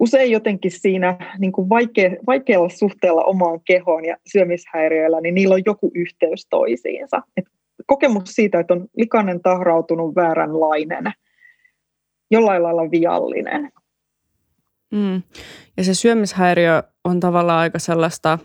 usein 0.00 0.30
jotenkin 0.30 0.70
siinä 0.70 1.36
niin 1.38 1.52
kuin 1.52 1.68
vaikea, 1.68 2.10
vaikealla 2.26 2.68
suhteella 2.68 3.24
omaan 3.24 3.60
kehoon 3.64 4.04
ja 4.04 4.16
syömishäiriöillä, 4.26 5.20
niin 5.20 5.34
niillä 5.34 5.54
on 5.54 5.62
joku 5.66 5.90
yhteys 5.94 6.46
toisiinsa. 6.50 7.22
Et 7.36 7.44
kokemus 7.86 8.24
siitä, 8.24 8.60
että 8.60 8.74
on 8.74 8.86
likainen 8.96 9.42
tahrautunut 9.42 10.14
vääränlainen, 10.14 11.12
jollain 12.30 12.62
lailla 12.62 12.90
viallinen. 12.90 13.72
Mm. 14.94 15.22
Ja 15.76 15.84
se 15.84 15.94
syömishäiriö 15.94 16.82
on 17.04 17.20
tavallaan 17.20 17.60
aika 17.60 17.78
sellaista, 17.78 18.38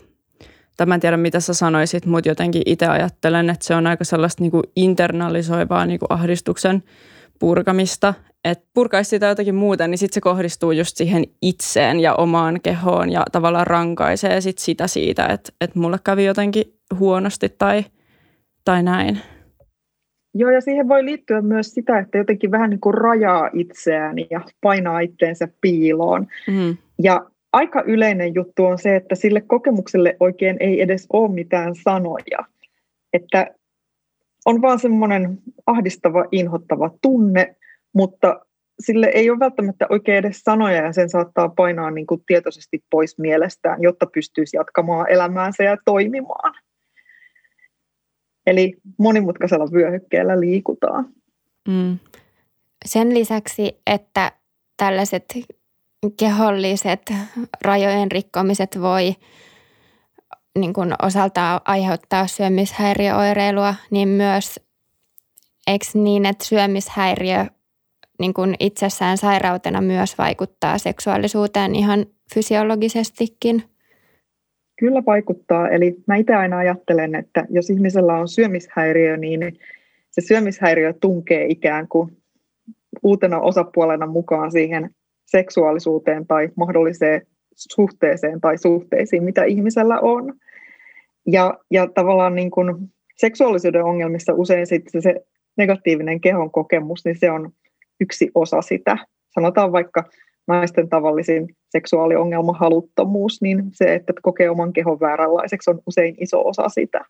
tämä 0.76 0.94
en 0.94 1.00
tiedä 1.00 1.16
mitä 1.16 1.40
sä 1.40 1.54
sanoisit, 1.54 2.06
mutta 2.06 2.28
jotenkin 2.28 2.62
itse 2.66 2.86
ajattelen, 2.86 3.50
että 3.50 3.66
se 3.66 3.74
on 3.74 3.86
aika 3.86 4.04
sellaista 4.04 4.42
niin 4.42 4.50
kuin 4.50 4.64
internalisoivaa 4.76 5.86
niin 5.86 5.98
kuin 5.98 6.12
ahdistuksen 6.12 6.82
purkamista, 7.38 8.14
että 8.44 8.64
purkaisi 8.74 9.08
sitä 9.08 9.26
jotakin 9.26 9.54
muuta, 9.54 9.86
niin 9.86 9.98
sitten 9.98 10.14
se 10.14 10.20
kohdistuu 10.20 10.72
just 10.72 10.96
siihen 10.96 11.24
itseen 11.42 12.00
ja 12.00 12.14
omaan 12.14 12.60
kehoon 12.62 13.10
ja 13.10 13.22
tavallaan 13.32 13.66
rankaisee 13.66 14.40
sit 14.40 14.58
sitä 14.58 14.86
siitä, 14.86 15.26
että, 15.26 15.52
että 15.60 15.78
mulle 15.78 15.98
kävi 16.04 16.24
jotenkin 16.24 16.64
huonosti 16.98 17.48
tai, 17.58 17.84
tai 18.64 18.82
näin. 18.82 19.20
Joo, 20.34 20.50
ja 20.50 20.60
siihen 20.60 20.88
voi 20.88 21.04
liittyä 21.04 21.42
myös 21.42 21.74
sitä, 21.74 21.98
että 21.98 22.18
jotenkin 22.18 22.50
vähän 22.50 22.70
niin 22.70 22.80
kuin 22.80 22.94
rajaa 22.94 23.50
itseään 23.52 24.16
ja 24.30 24.40
painaa 24.60 25.00
itteensä 25.00 25.48
piiloon. 25.60 26.26
Mm. 26.48 26.76
Ja 27.02 27.26
aika 27.56 27.82
yleinen 27.86 28.34
juttu 28.34 28.64
on 28.64 28.78
se, 28.78 28.96
että 28.96 29.14
sille 29.14 29.40
kokemukselle 29.40 30.16
oikein 30.20 30.56
ei 30.60 30.80
edes 30.80 31.06
ole 31.12 31.34
mitään 31.34 31.74
sanoja. 31.74 32.38
Että 33.12 33.54
on 34.46 34.62
vaan 34.62 34.78
semmoinen 34.78 35.38
ahdistava, 35.66 36.24
inhottava 36.32 36.90
tunne, 37.02 37.56
mutta 37.92 38.40
sille 38.80 39.06
ei 39.06 39.30
ole 39.30 39.38
välttämättä 39.38 39.86
oikein 39.90 40.18
edes 40.18 40.38
sanoja 40.38 40.82
ja 40.82 40.92
sen 40.92 41.10
saattaa 41.10 41.48
painaa 41.48 41.90
niin 41.90 42.06
kuin 42.06 42.22
tietoisesti 42.26 42.84
pois 42.90 43.18
mielestään, 43.18 43.82
jotta 43.82 44.06
pystyisi 44.06 44.56
jatkamaan 44.56 45.10
elämäänsä 45.10 45.62
ja 45.62 45.76
toimimaan. 45.84 46.54
Eli 48.46 48.76
monimutkaisella 48.98 49.68
vyöhykkeellä 49.72 50.40
liikutaan. 50.40 51.08
Mm. 51.68 51.98
Sen 52.84 53.14
lisäksi, 53.14 53.80
että 53.86 54.32
tällaiset 54.76 55.24
keholliset 56.12 57.12
rajojen 57.64 58.12
rikkomiset 58.12 58.80
voi 58.80 59.14
niin 60.58 60.72
kuin 60.72 60.94
osaltaan 61.02 61.60
aiheuttaa 61.64 62.26
syömishäiriöoireilua, 62.26 63.74
niin 63.90 64.08
myös 64.08 64.60
eikö 65.66 65.84
niin, 65.94 66.26
että 66.26 66.44
syömishäiriö 66.44 67.46
niin 68.18 68.34
kuin 68.34 68.54
itsessään 68.60 69.18
sairautena 69.18 69.80
myös 69.80 70.18
vaikuttaa 70.18 70.78
seksuaalisuuteen 70.78 71.74
ihan 71.74 72.06
fysiologisestikin? 72.34 73.62
Kyllä 74.78 75.02
vaikuttaa. 75.06 75.68
Eli 75.68 75.96
mä 76.06 76.16
itse 76.16 76.34
aina 76.34 76.58
ajattelen, 76.58 77.14
että 77.14 77.46
jos 77.50 77.70
ihmisellä 77.70 78.14
on 78.14 78.28
syömishäiriö, 78.28 79.16
niin 79.16 79.40
se 80.10 80.20
syömishäiriö 80.20 80.92
tunkee 81.00 81.46
ikään 81.48 81.88
kuin 81.88 82.16
uutena 83.02 83.40
osapuolena 83.40 84.06
mukaan 84.06 84.52
siihen 84.52 84.90
seksuaalisuuteen 85.26 86.26
tai 86.26 86.48
mahdolliseen 86.56 87.26
suhteeseen 87.54 88.40
tai 88.40 88.58
suhteisiin, 88.58 89.24
mitä 89.24 89.44
ihmisellä 89.44 90.00
on. 90.00 90.34
Ja, 91.26 91.58
ja 91.70 91.86
tavallaan 91.86 92.34
niin 92.34 92.50
kuin 92.50 92.76
seksuaalisuuden 93.16 93.84
ongelmissa 93.84 94.34
usein 94.34 94.66
sitten 94.66 95.02
se 95.02 95.14
negatiivinen 95.56 96.20
kehon 96.20 96.50
kokemus, 96.50 97.04
niin 97.04 97.18
se 97.18 97.30
on 97.30 97.52
yksi 98.00 98.30
osa 98.34 98.62
sitä. 98.62 98.96
Sanotaan 99.34 99.72
vaikka 99.72 100.04
naisten 100.46 100.88
tavallisin 100.88 101.56
seksuaaliongelma, 101.70 102.52
haluttomuus, 102.52 103.42
niin 103.42 103.62
se, 103.72 103.94
että 103.94 104.12
kokee 104.22 104.50
oman 104.50 104.72
kehon 104.72 105.00
vääränlaiseksi, 105.00 105.70
on 105.70 105.80
usein 105.86 106.14
iso 106.20 106.48
osa 106.48 106.68
sitä. 106.68 107.04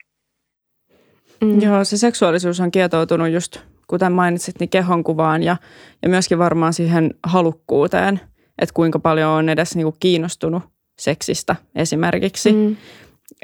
Mm. 1.41 1.61
Joo, 1.61 1.85
se 1.85 1.97
seksuaalisuus 1.97 2.61
on 2.61 2.71
kietoutunut 2.71 3.29
just, 3.29 3.61
kuten 3.87 4.13
mainitsit, 4.13 4.61
niin 4.61 4.71
kehonkuvaan 4.71 5.43
ja, 5.43 5.57
ja 6.03 6.09
myöskin 6.09 6.39
varmaan 6.39 6.73
siihen 6.73 7.15
halukkuuteen, 7.23 8.21
että 8.59 8.75
kuinka 8.75 8.99
paljon 8.99 9.31
on 9.31 9.49
edes 9.49 9.77
niinku 9.77 9.97
kiinnostunut 10.01 10.63
seksistä 10.99 11.57
esimerkiksi. 11.75 12.53
Mm. 12.53 12.77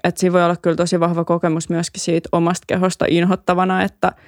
Että 0.04 0.20
siinä 0.20 0.32
voi 0.32 0.44
olla 0.44 0.56
kyllä 0.56 0.76
tosi 0.76 1.00
vahva 1.00 1.24
kokemus 1.24 1.68
myöskin 1.68 2.00
siitä 2.00 2.28
omasta 2.32 2.64
kehosta 2.66 3.04
inhottavana, 3.08 3.82
että– 3.82 4.12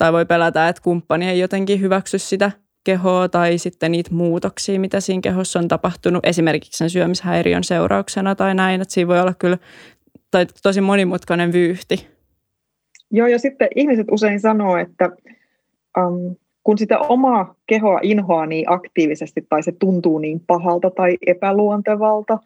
tai 0.00 0.12
voi 0.12 0.26
pelätä, 0.26 0.68
että 0.68 0.82
kumppani 0.82 1.28
ei 1.28 1.38
jotenkin 1.38 1.80
hyväksy 1.80 2.18
sitä 2.18 2.50
kehoa 2.84 3.28
tai 3.28 3.58
sitten 3.58 3.92
niitä 3.92 4.14
muutoksia, 4.14 4.80
mitä 4.80 5.00
siinä 5.00 5.20
kehossa 5.20 5.58
on 5.58 5.68
tapahtunut, 5.68 6.26
esimerkiksi 6.26 6.78
sen 6.78 6.90
syömishäiriön 6.90 7.64
seurauksena 7.64 8.34
tai 8.34 8.54
näin, 8.54 8.80
että 8.80 8.94
siinä 8.94 9.08
voi 9.08 9.20
olla 9.20 9.34
kyllä 9.34 9.58
tai 10.30 10.46
tosi 10.62 10.80
monimutkainen 10.80 11.52
vyyhti. 11.52 12.06
Joo, 13.10 13.26
ja 13.26 13.38
sitten 13.38 13.68
ihmiset 13.76 14.06
usein 14.10 14.40
sanoo, 14.40 14.76
että 14.76 15.10
um, 15.98 16.36
kun 16.62 16.78
sitä 16.78 16.98
omaa 16.98 17.54
kehoa 17.66 18.00
inhoaa 18.02 18.46
niin 18.46 18.72
aktiivisesti 18.72 19.46
tai 19.48 19.62
se 19.62 19.72
tuntuu 19.72 20.18
niin 20.18 20.40
pahalta 20.46 20.90
tai 20.90 21.18
epäluontevalta, 21.26 22.38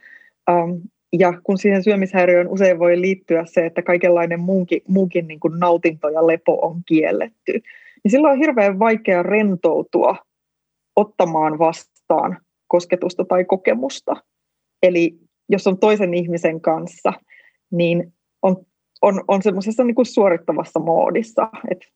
um, 0.50 0.80
ja 1.18 1.40
kun 1.42 1.58
siihen 1.58 1.84
syömishäiriöön 1.84 2.48
usein 2.48 2.78
voi 2.78 3.00
liittyä 3.00 3.44
se, 3.46 3.66
että 3.66 3.82
kaikenlainen 3.82 4.40
muunkin, 4.40 4.82
muunkin 4.88 5.28
niin 5.28 5.40
kuin 5.40 5.58
nautinto 5.58 6.08
ja 6.08 6.26
lepo 6.26 6.58
on 6.62 6.82
kielletty, 6.86 7.52
niin 8.04 8.10
silloin 8.10 8.32
on 8.32 8.38
hirveän 8.38 8.78
vaikea 8.78 9.22
rentoutua 9.22 10.16
ottamaan 10.96 11.58
vastaan 11.58 12.38
kosketusta 12.68 13.24
tai 13.24 13.44
kokemusta. 13.44 14.16
Eli 14.82 15.18
jos 15.48 15.66
on 15.66 15.78
toisen 15.78 16.14
ihmisen 16.14 16.60
kanssa, 16.60 17.12
niin 17.70 18.12
on, 18.42 18.56
on, 19.02 19.24
on 19.28 19.42
semmoisessa 19.42 19.84
niin 19.84 20.06
suorittavassa 20.06 20.80
moodissa, 20.80 21.48
että 21.70 21.86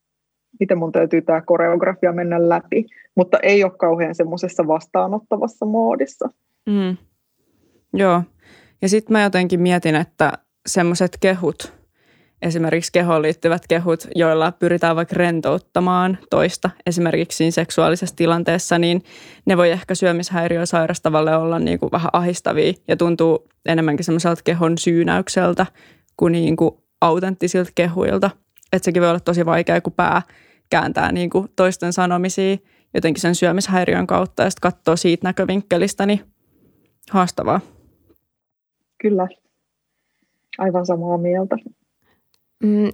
miten 0.60 0.78
mun 0.78 0.92
täytyy 0.92 1.22
tämä 1.22 1.40
koreografia 1.40 2.12
mennä 2.12 2.48
läpi, 2.48 2.86
mutta 3.14 3.38
ei 3.42 3.64
ole 3.64 3.72
kauhean 3.78 4.14
semmoisessa 4.14 4.66
vastaanottavassa 4.66 5.66
moodissa. 5.66 6.28
Mm. 6.66 6.96
Joo, 7.92 8.22
ja 8.82 8.88
sitten 8.88 9.12
mä 9.12 9.22
jotenkin 9.22 9.60
mietin, 9.60 9.94
että 9.94 10.32
semmoiset 10.66 11.16
kehut, 11.20 11.72
esimerkiksi 12.42 12.92
kehoon 12.92 13.22
liittyvät 13.22 13.62
kehut, 13.68 14.08
joilla 14.14 14.52
pyritään 14.52 14.96
vaikka 14.96 15.14
rentouttamaan 15.16 16.18
toista 16.30 16.70
esimerkiksi 16.86 17.36
siinä 17.36 17.50
seksuaalisessa 17.50 18.16
tilanteessa, 18.16 18.78
niin 18.78 19.02
ne 19.46 19.56
voi 19.56 19.70
ehkä 19.70 19.94
syömishäiriö 19.94 20.66
sairastavalle 20.66 21.36
olla 21.36 21.58
niin 21.58 21.78
kuin 21.78 21.92
vähän 21.92 22.10
ahistavia 22.12 22.72
ja 22.88 22.96
tuntuu 22.96 23.48
enemmänkin 23.66 24.04
semmoiselta 24.04 24.42
kehon 24.44 24.78
syynäykseltä 24.78 25.66
kuin, 26.16 26.32
niin 26.32 26.56
kuin 26.56 26.70
autenttisilta 27.00 27.70
kehuilta. 27.74 28.30
Että 28.72 28.84
sekin 28.84 29.02
voi 29.02 29.10
olla 29.10 29.20
tosi 29.20 29.46
vaikea, 29.46 29.80
kun 29.80 29.92
pää 29.92 30.22
kääntää 30.70 31.12
niin 31.12 31.30
kuin 31.30 31.48
toisten 31.56 31.92
sanomisia 31.92 32.56
jotenkin 32.94 33.20
sen 33.20 33.34
syömishäiriön 33.34 34.06
kautta 34.06 34.42
ja 34.42 34.50
sitten 34.50 34.72
katsoo 34.72 34.96
siitä 34.96 35.28
näkövinkkelistä, 35.28 36.06
niin 36.06 36.20
haastavaa. 37.10 37.60
Kyllä, 39.02 39.28
aivan 40.58 40.86
samaa 40.86 41.18
mieltä. 41.18 41.56
Mm, 42.62 42.90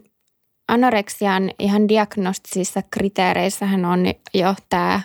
anoreksian 0.69 1.50
ihan 1.59 1.88
diagnostisissa 1.88 2.83
kriteereissähän 2.90 3.85
on 3.85 4.07
jo 4.35 4.54
tämä 4.69 5.00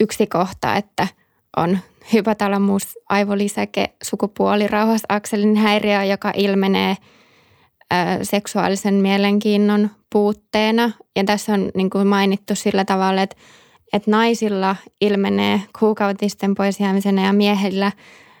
yksi 0.00 0.26
kohta, 0.26 0.76
että 0.76 1.08
on 1.56 1.78
hypotalamus, 2.12 2.98
aivolisäke, 3.08 3.90
sukupuolirauhasakselin 4.02 5.56
häiriö, 5.56 6.04
joka 6.04 6.32
ilmenee 6.36 6.96
seksuaalisen 8.22 8.94
mielenkiinnon 8.94 9.90
puutteena. 10.12 10.90
Ja 11.16 11.24
tässä 11.24 11.54
on 11.54 11.70
niin 11.74 11.90
kuin 11.90 12.06
mainittu 12.06 12.54
sillä 12.54 12.84
tavalla, 12.84 13.22
että, 13.22 13.36
että 13.92 14.10
naisilla 14.10 14.76
ilmenee 15.00 15.60
kuukautisten 15.78 16.54
poisjäämisenä 16.54 17.26
ja 17.26 17.32
miehillä 17.32 17.92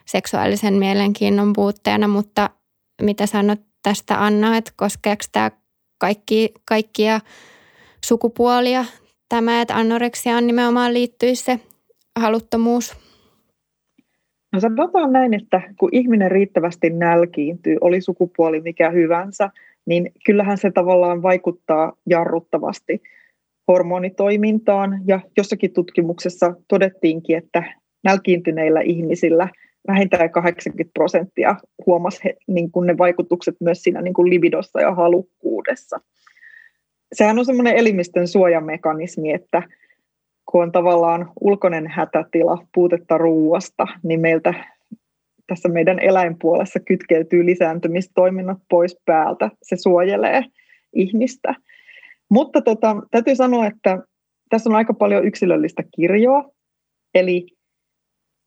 seksuaalisen 0.06 0.74
mielenkiinnon 0.74 1.52
puutteena, 1.52 2.08
mutta 2.08 2.50
mitä 3.02 3.26
sanot 3.26 3.60
tästä 3.82 4.24
Anna, 4.24 4.56
että 4.56 4.72
koskeeko 4.76 5.24
tämä 5.32 5.50
kaikki, 5.98 6.54
kaikkia 6.64 7.20
sukupuolia 8.04 8.84
tämä, 9.28 9.60
että 9.60 9.76
anoreksiaan 9.76 10.46
nimenomaan 10.46 10.94
liittyisi 10.94 11.44
se 11.44 11.60
haluttomuus? 12.20 12.94
No 14.52 14.60
sanotaan 14.60 15.12
näin, 15.12 15.34
että 15.34 15.62
kun 15.78 15.88
ihminen 15.92 16.30
riittävästi 16.30 16.90
nälkiintyy, 16.90 17.76
oli 17.80 18.00
sukupuoli 18.00 18.60
mikä 18.60 18.90
hyvänsä, 18.90 19.50
niin 19.86 20.12
kyllähän 20.26 20.58
se 20.58 20.70
tavallaan 20.70 21.22
vaikuttaa 21.22 21.92
jarruttavasti 22.06 23.02
hormonitoimintaan. 23.68 25.00
Ja 25.06 25.20
jossakin 25.36 25.72
tutkimuksessa 25.72 26.54
todettiinkin, 26.68 27.38
että 27.38 27.62
nälkiintyneillä 28.04 28.80
ihmisillä 28.80 29.48
vähintään 29.88 30.30
80 30.30 30.92
prosenttia 30.94 31.56
huomasi 31.86 32.20
niin 32.46 32.70
kuin 32.70 32.86
ne 32.86 32.98
vaikutukset 32.98 33.56
myös 33.60 33.82
siinä 33.82 34.02
niin 34.02 34.14
kuin 34.14 34.30
libidossa 34.30 34.80
ja 34.80 34.94
halukkuudessa. 34.94 36.00
Sehän 37.12 37.38
on 37.38 37.44
semmoinen 37.44 37.76
elimistön 37.76 38.28
suojamekanismi, 38.28 39.32
että 39.32 39.62
kun 40.52 40.62
on 40.62 40.72
tavallaan 40.72 41.30
ulkoinen 41.40 41.86
hätätila, 41.86 42.66
puutetta 42.74 43.18
ruuasta, 43.18 43.86
niin 44.02 44.20
meiltä 44.20 44.54
tässä 45.46 45.68
meidän 45.68 45.98
eläinpuolessa 45.98 46.80
kytkeytyy 46.80 47.46
lisääntymistoiminnot 47.46 48.58
pois 48.70 48.96
päältä. 49.04 49.50
Se 49.62 49.76
suojelee 49.76 50.44
ihmistä. 50.94 51.54
Mutta 52.30 52.62
tota, 52.62 52.96
täytyy 53.10 53.36
sanoa, 53.36 53.66
että 53.66 53.98
tässä 54.50 54.70
on 54.70 54.76
aika 54.76 54.94
paljon 54.94 55.26
yksilöllistä 55.26 55.82
kirjoa. 55.96 56.50
Eli 57.14 57.46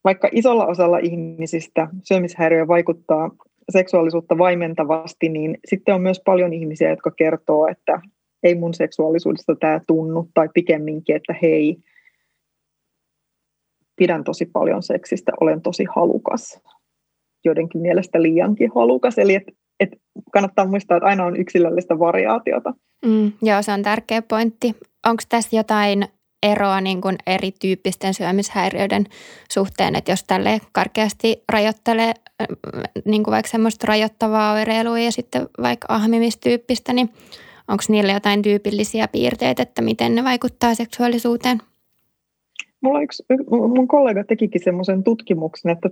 vaikka 0.03 0.29
isolla 0.31 0.65
osalla 0.65 0.97
ihmisistä 0.97 1.87
syömishäiriö 2.03 2.67
vaikuttaa 2.67 3.31
seksuaalisuutta 3.69 4.37
vaimentavasti, 4.37 5.29
niin 5.29 5.57
sitten 5.65 5.95
on 5.95 6.01
myös 6.01 6.21
paljon 6.25 6.53
ihmisiä, 6.53 6.89
jotka 6.89 7.11
kertoo, 7.11 7.67
että 7.67 8.01
ei 8.43 8.55
mun 8.55 8.73
seksuaalisuudesta 8.73 9.55
tämä 9.55 9.81
tunnu, 9.87 10.29
tai 10.33 10.49
pikemminkin, 10.53 11.15
että 11.15 11.35
hei, 11.41 11.77
pidän 13.95 14.23
tosi 14.23 14.45
paljon 14.45 14.83
seksistä, 14.83 15.31
olen 15.41 15.61
tosi 15.61 15.85
halukas, 15.95 16.61
joidenkin 17.45 17.81
mielestä 17.81 18.21
liiankin 18.21 18.71
halukas, 18.75 19.17
eli 19.17 19.35
et, 19.35 19.43
et 19.79 19.89
kannattaa 20.31 20.67
muistaa, 20.67 20.97
että 20.97 21.07
aina 21.07 21.25
on 21.25 21.35
yksilöllistä 21.35 21.99
variaatiota. 21.99 22.73
Mm, 23.05 23.31
joo, 23.41 23.61
se 23.61 23.71
on 23.71 23.83
tärkeä 23.83 24.21
pointti. 24.21 24.75
Onko 25.05 25.23
tässä 25.29 25.55
jotain 25.55 26.05
eroa 26.43 26.81
niin 26.81 27.01
kuin 27.01 27.15
erityyppisten 27.27 28.13
syömishäiriöiden 28.13 29.05
suhteen, 29.51 29.95
että 29.95 30.11
jos 30.11 30.23
tälle 30.23 30.61
karkeasti 30.71 31.43
rajoittelee 31.51 32.13
niin 33.05 33.23
kuin 33.23 33.31
vaikka 33.31 33.51
semmoista 33.51 33.87
rajoittavaa 33.87 34.53
oireilua 34.53 34.99
ja 34.99 35.11
sitten 35.11 35.47
vaikka 35.61 35.87
ahmimistyyppistä, 35.89 36.93
niin 36.93 37.09
onko 37.67 37.83
niillä 37.89 38.13
jotain 38.13 38.41
tyypillisiä 38.41 39.07
piirteitä, 39.07 39.63
että 39.63 39.81
miten 39.81 40.15
ne 40.15 40.23
vaikuttaa 40.23 40.75
seksuaalisuuteen? 40.75 41.61
Mulla 42.85 43.01
yksi, 43.01 43.23
mun 43.49 43.87
kollega 43.87 44.23
tekikin 44.23 44.63
semmoisen 44.63 45.03
tutkimuksen, 45.03 45.71
että 45.71 45.89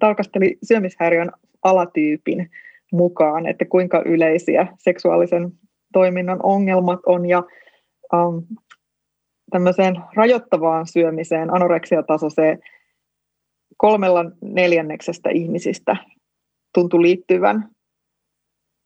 tarkasteli 0.00 0.58
syömishäiriön 0.62 1.30
alatyypin 1.62 2.50
mukaan, 2.92 3.46
että 3.46 3.64
kuinka 3.64 4.02
yleisiä 4.06 4.66
seksuaalisen 4.78 5.52
toiminnan 5.92 6.40
ongelmat 6.42 7.00
on 7.06 7.26
ja 7.26 7.42
um, 8.12 8.46
tämmöiseen 9.50 9.96
rajoittavaan 10.14 10.86
syömiseen, 10.86 11.54
anoreksiatasoiseen 11.54 12.58
kolmella 13.76 14.24
neljänneksestä 14.40 15.30
ihmisistä 15.30 15.96
tuntui 16.74 17.02
liittyvän 17.02 17.68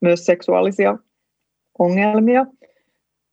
myös 0.00 0.26
seksuaalisia 0.26 0.98
ongelmia. 1.78 2.46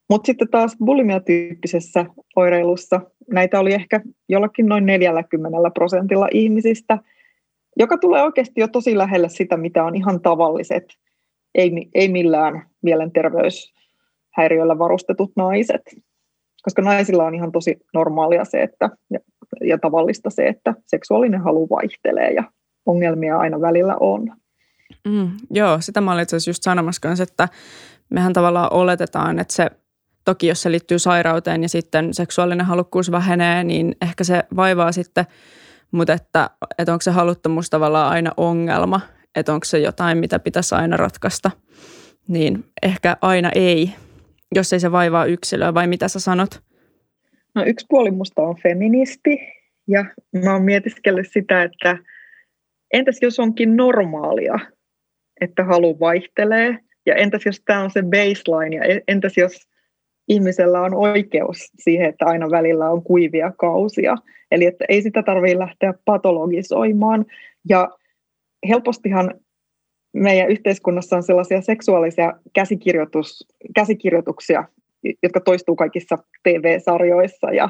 Mutta 0.09 0.25
sitten 0.25 0.49
taas 0.49 0.77
bulimiatyyppisessä 0.85 2.05
oireilussa 2.35 3.01
näitä 3.33 3.59
oli 3.59 3.73
ehkä 3.73 4.01
jollakin 4.29 4.65
noin 4.65 4.85
40 4.85 5.57
prosentilla 5.73 6.27
ihmisistä, 6.31 6.97
joka 7.77 7.97
tulee 7.97 8.23
oikeasti 8.23 8.61
jo 8.61 8.67
tosi 8.67 8.97
lähelle 8.97 9.29
sitä, 9.29 9.57
mitä 9.57 9.83
on 9.83 9.95
ihan 9.95 10.21
tavalliset, 10.21 10.83
ei, 11.55 11.71
ei 11.93 12.07
millään 12.07 12.65
mielenterveyshäiriöillä 12.81 14.79
varustetut 14.79 15.31
naiset. 15.35 15.81
Koska 16.61 16.81
naisilla 16.81 17.25
on 17.25 17.35
ihan 17.35 17.51
tosi 17.51 17.77
normaalia 17.93 18.45
se, 18.45 18.63
että, 18.63 18.89
ja, 19.11 19.19
ja 19.61 19.77
tavallista 19.77 20.29
se, 20.29 20.47
että 20.47 20.73
seksuaalinen 20.87 21.41
halu 21.41 21.69
vaihtelee 21.69 22.31
ja 22.31 22.43
ongelmia 22.85 23.37
aina 23.37 23.61
välillä 23.61 23.95
on. 23.99 24.35
Mm, 25.07 25.31
joo, 25.51 25.81
sitä 25.81 26.01
mä 26.01 26.11
olin 26.11 26.23
itse 26.23 26.35
asiassa 26.35 26.49
just 26.49 26.63
sanomassa 26.63 27.01
kanssa, 27.01 27.23
että 27.23 27.49
mehän 28.09 28.33
tavallaan 28.33 28.73
oletetaan, 28.73 29.39
että 29.39 29.53
se 29.53 29.69
toki 30.29 30.47
jos 30.47 30.61
se 30.61 30.71
liittyy 30.71 30.99
sairauteen 30.99 31.61
ja 31.61 31.69
sitten 31.69 32.13
seksuaalinen 32.13 32.65
halukkuus 32.65 33.11
vähenee, 33.11 33.63
niin 33.63 33.95
ehkä 34.01 34.23
se 34.23 34.43
vaivaa 34.55 34.91
sitten, 34.91 35.25
mutta 35.91 36.13
että, 36.13 36.49
että 36.77 36.93
onko 36.93 37.01
se 37.01 37.11
haluttomuus 37.11 37.69
tavallaan 37.69 38.11
aina 38.11 38.31
ongelma, 38.37 39.01
että 39.35 39.53
onko 39.53 39.65
se 39.65 39.79
jotain, 39.79 40.17
mitä 40.17 40.39
pitäisi 40.39 40.75
aina 40.75 40.97
ratkaista, 40.97 41.51
niin 42.27 42.63
ehkä 42.83 43.17
aina 43.21 43.51
ei, 43.55 43.89
jos 44.55 44.73
ei 44.73 44.79
se 44.79 44.91
vaivaa 44.91 45.25
yksilöä, 45.25 45.73
vai 45.73 45.87
mitä 45.87 46.07
sä 46.07 46.19
sanot? 46.19 46.61
No 47.55 47.63
yksi 47.65 47.85
puoli 47.89 48.11
musta 48.11 48.41
on 48.41 48.55
feministi, 48.63 49.37
ja 49.87 50.05
mä 50.43 50.53
oon 50.53 50.63
mietiskellyt 50.63 51.27
sitä, 51.31 51.63
että 51.63 51.97
entäs 52.93 53.17
jos 53.21 53.39
onkin 53.39 53.77
normaalia, 53.77 54.59
että 55.41 55.63
halu 55.63 55.99
vaihtelee, 55.99 56.77
ja 57.05 57.15
entäs 57.15 57.45
jos 57.45 57.61
tämä 57.65 57.83
on 57.83 57.91
se 57.91 58.03
baseline, 58.03 58.75
ja 58.75 59.01
entäs 59.07 59.37
jos 59.37 59.68
ihmisellä 60.29 60.81
on 60.81 60.93
oikeus 60.93 61.57
siihen, 61.79 62.09
että 62.09 62.25
aina 62.25 62.51
välillä 62.51 62.89
on 62.89 63.03
kuivia 63.03 63.51
kausia. 63.57 64.15
Eli 64.51 64.65
että 64.65 64.85
ei 64.89 65.01
sitä 65.01 65.23
tarvitse 65.23 65.59
lähteä 65.59 65.93
patologisoimaan. 66.05 67.25
Ja 67.69 67.89
helpostihan 68.69 69.33
meidän 70.13 70.49
yhteiskunnassa 70.49 71.15
on 71.15 71.23
sellaisia 71.23 71.61
seksuaalisia 71.61 72.33
käsikirjoitus, 72.53 73.47
käsikirjoituksia, 73.75 74.63
jotka 75.23 75.39
toistuu 75.39 75.75
kaikissa 75.75 76.17
TV-sarjoissa 76.43 77.51
ja 77.51 77.69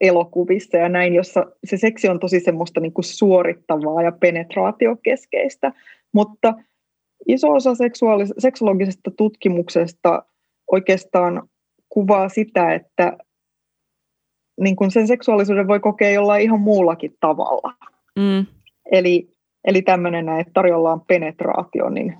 elokuvissa 0.00 0.76
ja 0.76 0.88
näin, 0.88 1.14
jossa 1.14 1.46
se 1.64 1.76
seksi 1.76 2.08
on 2.08 2.20
tosi 2.20 2.40
semmoista 2.40 2.80
niin 2.80 2.92
kuin 2.92 3.04
suorittavaa 3.04 4.02
ja 4.02 4.12
penetraatiokeskeistä, 4.12 5.72
mutta 6.12 6.54
iso 7.28 7.52
osa 7.52 7.70
seksuaalis- 8.38 9.00
tutkimuksesta 9.16 10.22
oikeastaan 10.72 11.48
kuvaa 11.96 12.28
sitä, 12.28 12.74
että 12.74 13.12
niin 14.60 14.76
kuin 14.76 14.90
sen 14.90 15.06
seksuaalisuuden 15.06 15.68
voi 15.68 15.80
kokea 15.80 16.10
jollain 16.10 16.42
ihan 16.42 16.60
muullakin 16.60 17.14
tavalla. 17.20 17.74
Mm. 18.18 18.46
Eli, 18.92 19.28
eli 19.64 19.82
tämmöinen, 19.82 20.28
että 20.28 20.52
tarjolla 20.52 20.92
on 20.92 21.00
penetraatio, 21.00 21.90
niin 21.90 22.16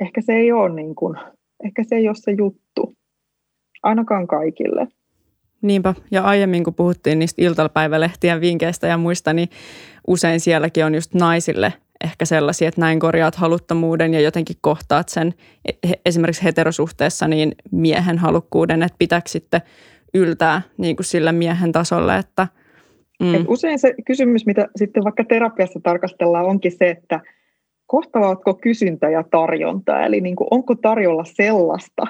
ehkä 0.00 0.20
se 0.20 0.32
ei 0.32 0.52
ole, 0.52 0.74
niin 0.74 0.94
kuin, 0.94 1.16
ehkä 1.64 1.84
se 1.84 1.96
ei 1.96 2.08
ole 2.08 2.14
se 2.14 2.30
juttu. 2.30 2.94
Ainakaan 3.82 4.26
kaikille. 4.26 4.88
Niinpä, 5.62 5.94
ja 6.10 6.22
aiemmin 6.22 6.64
kun 6.64 6.74
puhuttiin 6.74 7.18
niistä 7.18 7.42
iltapäivälehtien 7.42 8.40
vinkkeistä 8.40 8.86
ja 8.86 8.98
muista, 8.98 9.32
niin 9.32 9.48
usein 10.06 10.40
sielläkin 10.40 10.84
on 10.84 10.94
just 10.94 11.14
naisille– 11.14 11.72
ehkä 12.04 12.24
sellaisia, 12.24 12.68
että 12.68 12.80
näin 12.80 13.00
korjaat 13.00 13.34
haluttomuuden 13.34 14.14
ja 14.14 14.20
jotenkin 14.20 14.56
kohtaat 14.60 15.08
sen 15.08 15.34
esimerkiksi 16.06 16.44
heterosuhteessa 16.44 17.28
niin 17.28 17.52
miehen 17.70 18.18
halukkuuden, 18.18 18.82
että 18.82 18.96
pitääkö 18.98 19.28
sitten 19.28 19.60
yltää 20.14 20.62
niin 20.76 20.96
kuin 20.96 21.06
sillä 21.06 21.32
miehen 21.32 21.72
tasolle, 21.72 22.16
että 22.16 22.46
mm. 23.22 23.34
Et 23.34 23.44
usein 23.48 23.78
se 23.78 23.94
kysymys, 24.06 24.46
mitä 24.46 24.68
sitten 24.76 25.04
vaikka 25.04 25.24
terapiassa 25.24 25.80
tarkastellaan, 25.82 26.46
onkin 26.46 26.72
se, 26.72 26.90
että 26.90 27.20
kohtaavatko 27.86 28.54
kysyntä 28.54 29.10
ja 29.10 29.24
tarjonta, 29.30 30.02
eli 30.02 30.20
niin 30.20 30.36
kuin 30.36 30.48
onko 30.50 30.74
tarjolla 30.74 31.24
sellaista 31.24 32.06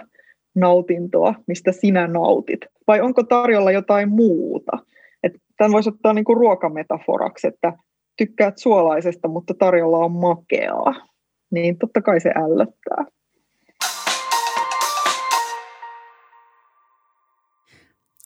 nautintoa, 0.55 1.35
mistä 1.47 1.73
sinä 1.73 2.07
nautit, 2.07 2.61
vai 2.87 3.01
onko 3.01 3.23
tarjolla 3.23 3.71
jotain 3.71 4.09
muuta. 4.09 4.79
Että 5.23 5.39
tämän 5.57 5.73
voisi 5.73 5.89
ottaa 5.89 6.13
niin 6.13 6.25
kuin 6.25 6.39
ruokametaforaksi, 6.39 7.47
että 7.47 7.73
tykkäät 8.19 8.59
suolaisesta, 8.59 9.29
mutta 9.29 9.55
tarjolla 9.59 9.99
on 9.99 10.13
makeaa, 10.13 10.95
niin 11.51 11.79
totta 11.79 12.03
kai 12.03 12.21
se 12.21 12.31
ällöttää. 12.31 13.05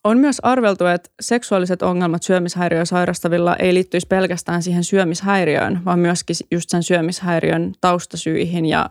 On 0.05 0.19
myös 0.19 0.41
arveltu, 0.43 0.87
että 0.87 1.11
seksuaaliset 1.21 1.83
ongelmat 1.83 2.23
syömishäiriöä 2.23 2.85
sairastavilla 2.85 3.57
ei 3.57 3.75
liittyisi 3.75 4.07
pelkästään 4.07 4.63
siihen 4.63 4.85
syömishäiriöön, 4.85 5.85
vaan 5.85 5.99
myöskin 5.99 6.37
just 6.51 6.71
sen 6.71 6.83
syömishäiriön 6.83 7.73
taustasyihin. 7.81 8.67
Ja 8.67 8.91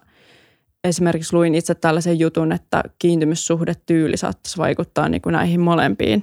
esimerkiksi 0.84 1.36
luin 1.36 1.56
itse 1.56 1.76
tällaisen 1.76 2.20
jutun, 2.20 2.52
että 2.52 2.84
kiintymyssuhdetyyli 3.00 4.18
saattaisi 4.18 4.58
vaikuttaa 4.58 5.10
niin 5.10 5.22
kuin 5.22 5.34
näihin 5.34 5.60
molempiin. 5.60 6.22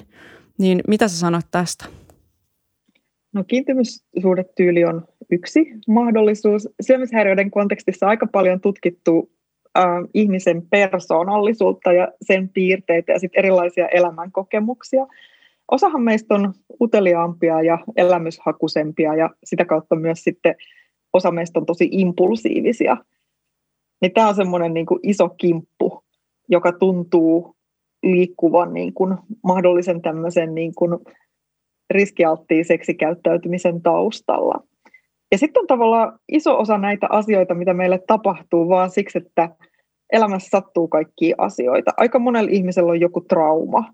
Niin 0.59 0.81
mitä 0.88 1.09
sä 1.09 1.19
sanot 1.19 1.47
tästä? 1.51 1.85
No 3.33 3.45
kiintymyssuhdetyyli 3.45 4.85
on 4.85 5.07
yksi 5.31 5.67
mahdollisuus. 5.88 6.69
Syömishäiriöiden 6.81 7.51
kontekstissa 7.51 8.07
aika 8.07 8.27
paljon 8.27 8.61
tutkittu 8.61 9.31
ihmisen 10.14 10.62
persoonallisuutta 10.71 11.93
ja 11.93 12.09
sen 12.23 12.49
piirteitä 12.49 13.12
ja 13.12 13.19
sitten 13.19 13.38
erilaisia 13.38 13.88
elämänkokemuksia. 13.88 15.07
Osahan 15.71 16.03
meistä 16.03 16.35
on 16.35 16.55
uteliaampia 16.81 17.62
ja 17.62 17.79
elämyshakusempia 17.97 19.14
ja 19.14 19.31
sitä 19.45 19.64
kautta 19.64 19.97
myös 19.97 20.25
sitten 20.25 20.55
osa 21.12 21.31
meistä 21.31 21.59
on 21.59 21.67
tosi 21.67 21.88
impulsiivisia. 21.93 22.97
Niin 24.01 24.12
tämä 24.12 24.29
on 24.29 24.35
semmoinen 24.35 24.75
niin 24.75 24.87
kuin 24.87 25.01
iso 25.03 25.29
kimppu, 25.29 26.03
joka 26.49 26.73
tuntuu 26.73 27.57
liikkuvan 28.03 28.75
niin 28.75 28.95
kuin 28.95 29.17
mahdollisen 29.45 30.03
tämmöisen 30.03 30.55
niin 30.55 30.75
kuin 30.75 30.99
riskialttiin 31.90 32.64
seksikäyttäytymisen 32.64 33.83
taustalla. 33.83 34.64
Ja 35.33 35.38
sitten 35.38 35.61
on 35.61 35.66
tavallaan 35.66 36.18
iso 36.33 36.59
osa 36.59 36.79
näitä 36.79 37.07
asioita, 37.11 37.55
mitä 37.55 37.74
meille 37.74 38.01
tapahtuu, 38.07 38.68
vaan 38.68 38.90
siksi, 38.90 39.18
että 39.18 39.48
elämässä 40.12 40.48
sattuu 40.48 40.88
kaikkia 40.88 41.35
asioita. 41.38 41.90
Aika 41.96 42.18
monella 42.18 42.51
ihmisellä 42.53 42.90
on 42.90 43.01
joku 43.01 43.20
trauma, 43.20 43.85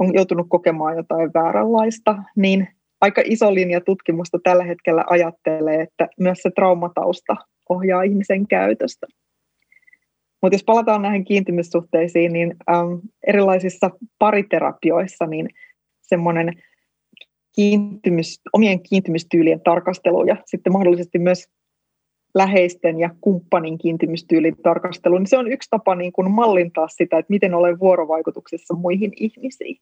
on 0.00 0.14
joutunut 0.14 0.46
kokemaan 0.48 0.96
jotain 0.96 1.30
vääränlaista, 1.34 2.18
niin 2.36 2.68
aika 3.00 3.22
iso 3.24 3.54
linja 3.54 3.80
tutkimusta 3.80 4.38
tällä 4.42 4.64
hetkellä 4.64 5.04
ajattelee, 5.10 5.80
että 5.80 6.08
myös 6.20 6.38
se 6.38 6.50
traumatausta 6.50 7.36
ohjaa 7.68 8.02
ihmisen 8.02 8.46
käytöstä. 8.46 9.06
Mutta 10.42 10.54
jos 10.54 10.64
palataan 10.64 11.02
näihin 11.02 11.24
kiintymyssuhteisiin, 11.24 12.32
niin 12.32 12.56
äm, 12.70 13.00
erilaisissa 13.26 13.90
pariterapioissa 14.18 15.26
niin 15.26 15.48
semmoinen 16.02 16.52
kiintymys, 17.58 18.40
omien 18.52 18.82
kiintymystyylien 18.82 19.60
tarkastelu 19.60 20.24
ja 20.24 20.36
sitten 20.46 20.72
mahdollisesti 20.72 21.18
myös 21.18 21.48
läheisten 22.34 23.00
ja 23.00 23.10
kumppanin 23.20 23.78
kiintymystyylin 23.78 24.56
tarkastelu, 24.62 25.18
niin 25.18 25.26
se 25.26 25.38
on 25.38 25.52
yksi 25.52 25.70
tapa 25.70 25.94
niin 25.94 26.12
kuin 26.12 26.30
mallintaa 26.30 26.88
sitä, 26.88 27.18
että 27.18 27.30
miten 27.30 27.54
olen 27.54 27.78
vuorovaikutuksessa 27.78 28.74
muihin 28.74 29.12
ihmisiin. 29.16 29.76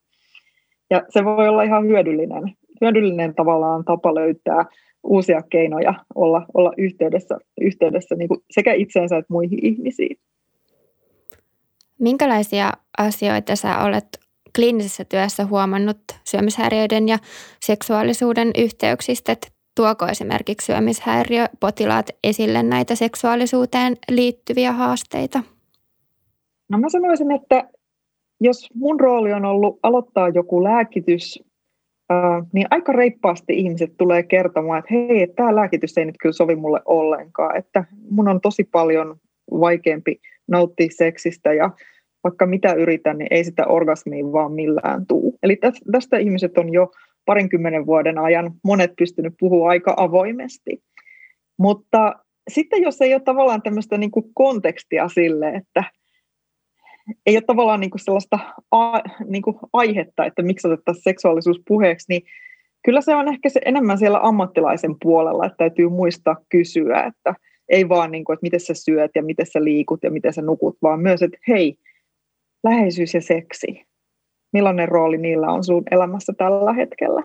Ja 0.90 1.02
se 1.08 1.24
voi 1.24 1.48
olla 1.48 1.62
ihan 1.62 1.86
hyödyllinen, 1.86 2.42
hyödyllinen 2.80 3.34
tavallaan 3.34 3.84
tapa 3.84 4.14
löytää 4.14 4.64
uusia 5.04 5.42
keinoja 5.42 5.94
olla, 6.14 6.46
olla 6.54 6.72
yhteydessä, 6.78 7.38
yhteydessä 7.60 8.14
niin 8.14 8.28
kuin 8.28 8.40
sekä 8.50 8.72
itseensä 8.72 9.16
että 9.16 9.32
muihin 9.32 9.66
ihmisiin. 9.66 10.16
Minkälaisia 11.98 12.72
asioita 12.98 13.56
sä 13.56 13.78
olet 13.78 14.25
kliinisessä 14.54 15.04
työssä 15.04 15.46
huomannut 15.46 15.98
syömishäiriöiden 16.24 17.08
ja 17.08 17.18
seksuaalisuuden 17.60 18.50
yhteyksistä, 18.58 19.32
että 19.32 19.48
tuoko 19.76 20.06
esimerkiksi 20.06 20.66
syömishäiriöpotilaat 20.66 22.10
esille 22.24 22.62
näitä 22.62 22.94
seksuaalisuuteen 22.94 23.96
liittyviä 24.10 24.72
haasteita? 24.72 25.42
No 26.70 26.78
mä 26.78 26.88
sanoisin, 26.88 27.30
että 27.30 27.68
jos 28.40 28.68
mun 28.74 29.00
rooli 29.00 29.32
on 29.32 29.44
ollut 29.44 29.78
aloittaa 29.82 30.28
joku 30.28 30.64
lääkitys, 30.64 31.42
niin 32.52 32.66
aika 32.70 32.92
reippaasti 32.92 33.58
ihmiset 33.58 33.96
tulee 33.98 34.22
kertomaan, 34.22 34.78
että 34.78 34.94
hei, 34.94 35.26
tämä 35.36 35.56
lääkitys 35.56 35.98
ei 35.98 36.04
nyt 36.04 36.16
kyllä 36.20 36.32
sovi 36.32 36.56
mulle 36.56 36.80
ollenkaan, 36.84 37.56
että 37.56 37.84
mun 38.10 38.28
on 38.28 38.40
tosi 38.40 38.64
paljon 38.64 39.16
vaikeampi 39.50 40.20
nauttia 40.48 40.88
seksistä 40.90 41.52
ja 41.52 41.70
vaikka 42.26 42.46
mitä 42.46 42.72
yritän, 42.72 43.18
niin 43.18 43.28
ei 43.30 43.44
sitä 43.44 43.66
orgasmia 43.66 44.32
vaan 44.32 44.52
millään 44.52 45.06
tuu. 45.06 45.38
Eli 45.42 45.58
tästä 45.92 46.18
ihmiset 46.18 46.58
on 46.58 46.72
jo 46.72 46.90
parinkymmenen 47.24 47.86
vuoden 47.86 48.18
ajan 48.18 48.52
monet 48.64 48.92
pystynyt 48.98 49.34
puhua 49.40 49.68
aika 49.68 49.94
avoimesti. 49.96 50.82
Mutta 51.58 52.14
sitten 52.50 52.82
jos 52.82 53.00
ei 53.00 53.14
ole 53.14 53.22
tavallaan 53.22 53.62
tämmöistä 53.62 53.98
niin 53.98 54.10
kuin 54.10 54.26
kontekstia 54.34 55.08
sille, 55.08 55.48
että 55.48 55.84
ei 57.26 57.36
ole 57.36 57.44
tavallaan 57.46 57.80
niin 57.80 57.90
kuin 57.90 58.00
sellaista 58.00 58.38
a, 58.70 59.00
niin 59.26 59.42
kuin 59.42 59.56
aihetta, 59.72 60.24
että 60.24 60.42
miksi 60.42 60.68
otettaisiin 60.68 61.02
seksuaalisuus 61.02 61.60
puheeksi, 61.68 62.06
niin 62.08 62.22
kyllä 62.84 63.00
se 63.00 63.14
on 63.14 63.28
ehkä 63.28 63.48
se 63.48 63.60
enemmän 63.64 63.98
siellä 63.98 64.20
ammattilaisen 64.22 64.96
puolella, 65.02 65.46
että 65.46 65.56
täytyy 65.56 65.88
muistaa 65.88 66.36
kysyä, 66.48 67.02
että 67.02 67.34
ei 67.68 67.88
vaan 67.88 68.10
niin 68.10 68.24
kuin, 68.24 68.34
että 68.34 68.44
miten 68.44 68.60
sä 68.60 68.74
syöt 68.74 69.10
ja 69.14 69.22
miten 69.22 69.46
sä 69.46 69.64
liikut 69.64 70.02
ja 70.02 70.10
miten 70.10 70.32
sä 70.32 70.42
nukut, 70.42 70.76
vaan 70.82 71.00
myös, 71.00 71.22
että 71.22 71.38
hei, 71.48 71.76
läheisyys 72.70 73.14
ja 73.14 73.22
seksi, 73.22 73.86
millainen 74.52 74.88
rooli 74.88 75.18
niillä 75.18 75.46
on 75.46 75.64
sun 75.64 75.82
elämässä 75.90 76.32
tällä 76.38 76.72
hetkellä? 76.72 77.22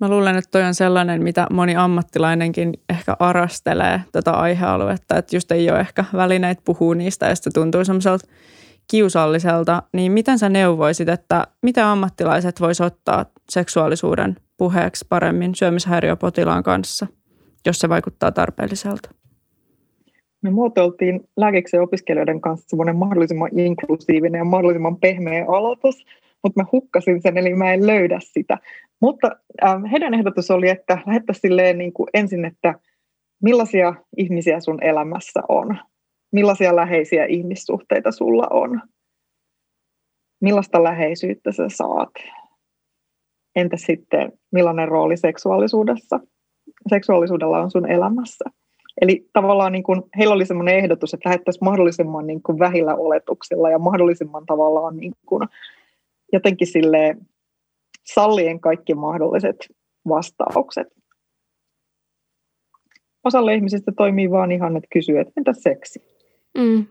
Mä 0.00 0.08
luulen, 0.08 0.36
että 0.36 0.50
toi 0.50 0.62
on 0.62 0.74
sellainen, 0.74 1.22
mitä 1.22 1.46
moni 1.50 1.76
ammattilainenkin 1.76 2.72
ehkä 2.88 3.16
arastelee 3.18 4.00
tätä 4.12 4.30
aihealuetta, 4.30 5.16
että 5.16 5.36
just 5.36 5.52
ei 5.52 5.70
ole 5.70 5.80
ehkä 5.80 6.04
välineet 6.12 6.58
puhua 6.64 6.94
niistä 6.94 7.28
ja 7.28 7.36
se 7.36 7.50
tuntuu 7.54 7.84
semmoiselta 7.84 8.28
kiusalliselta, 8.90 9.82
niin 9.92 10.12
miten 10.12 10.38
sä 10.38 10.48
neuvoisit, 10.48 11.08
että 11.08 11.46
mitä 11.62 11.90
ammattilaiset 11.90 12.60
vois 12.60 12.80
ottaa 12.80 13.26
seksuaalisuuden 13.50 14.36
puheeksi 14.56 15.06
paremmin 15.08 15.54
syömishäiriöpotilaan 15.54 16.62
kanssa, 16.62 17.06
jos 17.66 17.78
se 17.78 17.88
vaikuttaa 17.88 18.32
tarpeelliselta? 18.32 19.10
Me 20.42 20.50
muotoiltiin 20.50 21.28
lääkiksen 21.36 21.82
opiskelijoiden 21.82 22.40
kanssa 22.40 22.68
semmoinen 22.68 22.96
mahdollisimman 22.96 23.58
inklusiivinen 23.58 24.38
ja 24.38 24.44
mahdollisimman 24.44 24.96
pehmeä 24.96 25.44
aloitus, 25.48 26.04
mutta 26.42 26.60
mä 26.60 26.66
hukkasin 26.72 27.22
sen, 27.22 27.38
eli 27.38 27.54
mä 27.54 27.72
en 27.72 27.86
löydä 27.86 28.18
sitä. 28.22 28.58
Mutta 29.00 29.30
äh, 29.64 29.82
heidän 29.92 30.14
ehdotus 30.14 30.50
oli, 30.50 30.68
että 30.68 30.98
lähettäisiin 31.06 31.78
niin 31.78 31.92
kuin 31.92 32.08
ensin, 32.14 32.44
että 32.44 32.74
millaisia 33.42 33.94
ihmisiä 34.16 34.60
sun 34.60 34.82
elämässä 34.82 35.40
on, 35.48 35.78
millaisia 36.32 36.76
läheisiä 36.76 37.24
ihmissuhteita 37.24 38.12
sulla 38.12 38.46
on, 38.50 38.80
millaista 40.40 40.82
läheisyyttä 40.82 41.52
sä 41.52 41.68
saat, 41.68 42.10
entä 43.56 43.76
sitten 43.76 44.32
millainen 44.52 44.88
rooli 44.88 45.16
seksuaalisuudessa, 45.16 46.20
seksuaalisuudella 46.88 47.60
on 47.60 47.70
sun 47.70 47.90
elämässä– 47.90 48.44
Eli 49.02 49.28
tavallaan 49.32 49.72
niin 49.72 49.82
kuin, 49.82 50.02
heillä 50.18 50.34
oli 50.34 50.46
sellainen 50.46 50.76
ehdotus, 50.76 51.14
että 51.14 51.28
lähettäisiin 51.28 51.64
mahdollisimman 51.64 52.26
niin 52.26 52.42
kuin 52.42 52.58
vähillä 52.58 52.94
oletuksilla 52.94 53.70
ja 53.70 53.78
mahdollisimman 53.78 54.46
tavallaan 54.46 54.96
niin 54.96 55.12
kuin, 55.26 55.48
jotenkin 56.32 56.66
sille 56.66 57.16
sallien 58.04 58.60
kaikki 58.60 58.94
mahdolliset 58.94 59.56
vastaukset. 60.08 60.86
Osalle 63.24 63.54
ihmisistä 63.54 63.92
toimii 63.96 64.30
vaan 64.30 64.52
ihan, 64.52 64.76
että 64.76 64.88
kysyy, 64.92 65.18
että 65.18 65.32
entä 65.36 65.52
seksi? 65.52 66.04
Mm. 66.58 66.86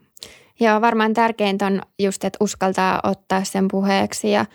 Joo, 0.60 0.82
varmaan 0.82 1.14
tärkeintä 1.14 1.66
on 1.66 1.82
just, 2.00 2.24
että 2.24 2.44
uskaltaa 2.44 3.00
ottaa 3.04 3.44
sen 3.44 3.68
puheeksi 3.72 4.32
ja 4.32 4.46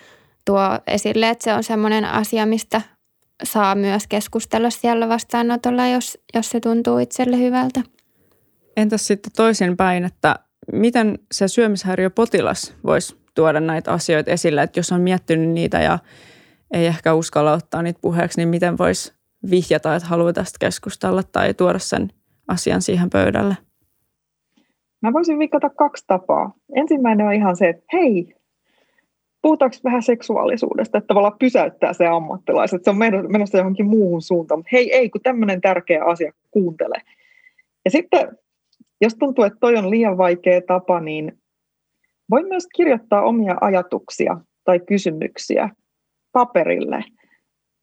tuo 0.45 0.61
esille, 0.87 1.29
että 1.29 1.45
se 1.45 1.55
on 1.55 1.63
semmoinen 1.63 2.05
asia, 2.05 2.47
mistä 2.47 2.83
saa 3.45 3.75
myös 3.75 4.07
keskustella 4.07 4.71
siellä 4.71 5.09
vastaanotolla, 5.09 5.87
jos, 5.87 6.19
jos 6.35 6.51
se 6.51 6.61
tuntuu 6.61 6.99
itselle 6.99 7.39
hyvältä. 7.39 7.81
Entäs 8.77 9.07
sitten 9.07 9.33
toisinpäin, 9.37 10.05
että 10.05 10.37
miten 10.73 11.19
se 11.33 11.49
syömishäiriöpotilas 11.49 12.75
voisi 12.85 13.17
tuoda 13.35 13.61
näitä 13.61 13.93
asioita 13.93 14.31
esille, 14.31 14.63
että 14.63 14.79
jos 14.79 14.93
on 14.93 15.01
miettinyt 15.01 15.51
niitä 15.51 15.83
ja 15.83 15.99
ei 16.71 16.87
ehkä 16.87 17.15
uskalla 17.15 17.53
ottaa 17.53 17.83
niitä 17.83 17.99
puheeksi, 18.03 18.41
niin 18.41 18.49
miten 18.49 18.79
voisi 18.79 19.13
vihjata, 19.51 19.97
että 19.97 20.09
haluaa 20.09 20.33
tästä 20.33 20.57
keskustella 20.61 21.23
tai 21.23 21.55
tuoda 21.55 21.79
sen 21.79 22.11
asian 22.49 22.83
siihen 22.83 23.11
pöydälle? 23.11 23.57
Mä 25.03 25.13
voisin 25.13 25.39
vinkata 25.39 25.71
kaksi 25.71 26.05
tapaa. 26.07 26.53
Ensimmäinen 26.77 27.27
on 27.27 27.33
ihan 27.33 27.57
se, 27.57 27.69
että 27.69 27.85
hei, 27.93 28.35
puhutaanko 29.47 29.77
vähän 29.85 30.03
seksuaalisuudesta, 30.03 30.99
että 30.99 31.07
tavallaan 31.07 31.39
pysäyttää 31.39 31.93
se 31.93 32.07
ammattilaiset, 32.07 32.85
se 32.85 32.91
on 32.91 32.99
menossa 33.29 33.59
johonkin 33.59 33.87
muuhun 33.87 34.23
suuntaan, 34.23 34.59
mutta 34.59 34.69
hei 34.73 34.93
ei, 34.93 35.11
kun 35.11 35.21
tämmöinen 35.21 35.61
tärkeä 35.61 36.05
asia, 36.05 36.33
kuuntele. 36.51 37.03
Ja 37.85 37.91
sitten, 37.91 38.39
jos 39.01 39.15
tuntuu, 39.15 39.45
että 39.45 39.59
toi 39.61 39.77
on 39.77 39.91
liian 39.91 40.19
vaikea 40.19 40.61
tapa, 40.61 41.01
niin 41.01 41.39
voi 42.31 42.43
myös 42.43 42.67
kirjoittaa 42.77 43.23
omia 43.23 43.57
ajatuksia 43.61 44.39
tai 44.65 44.81
kysymyksiä 44.81 45.71
paperille. 46.33 47.05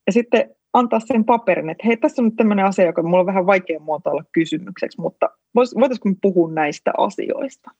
Ja 0.07 0.13
sitten 0.13 0.55
antaa 0.73 0.99
sen 0.99 1.25
paperin, 1.25 1.69
että 1.69 1.87
hei, 1.87 1.97
tässä 1.97 2.21
on 2.21 2.25
nyt 2.25 2.35
tämmöinen 2.35 2.65
asia, 2.65 2.85
joka 2.85 3.03
mulla 3.03 3.19
on 3.19 3.25
vähän 3.25 3.45
vaikea 3.45 3.79
muotoilla 3.79 4.23
kysymykseksi, 4.31 5.01
mutta 5.01 5.29
voitaisiinko 5.55 6.09
me 6.09 6.15
puhua 6.21 6.51
näistä 6.51 6.91
asioista? 6.97 7.71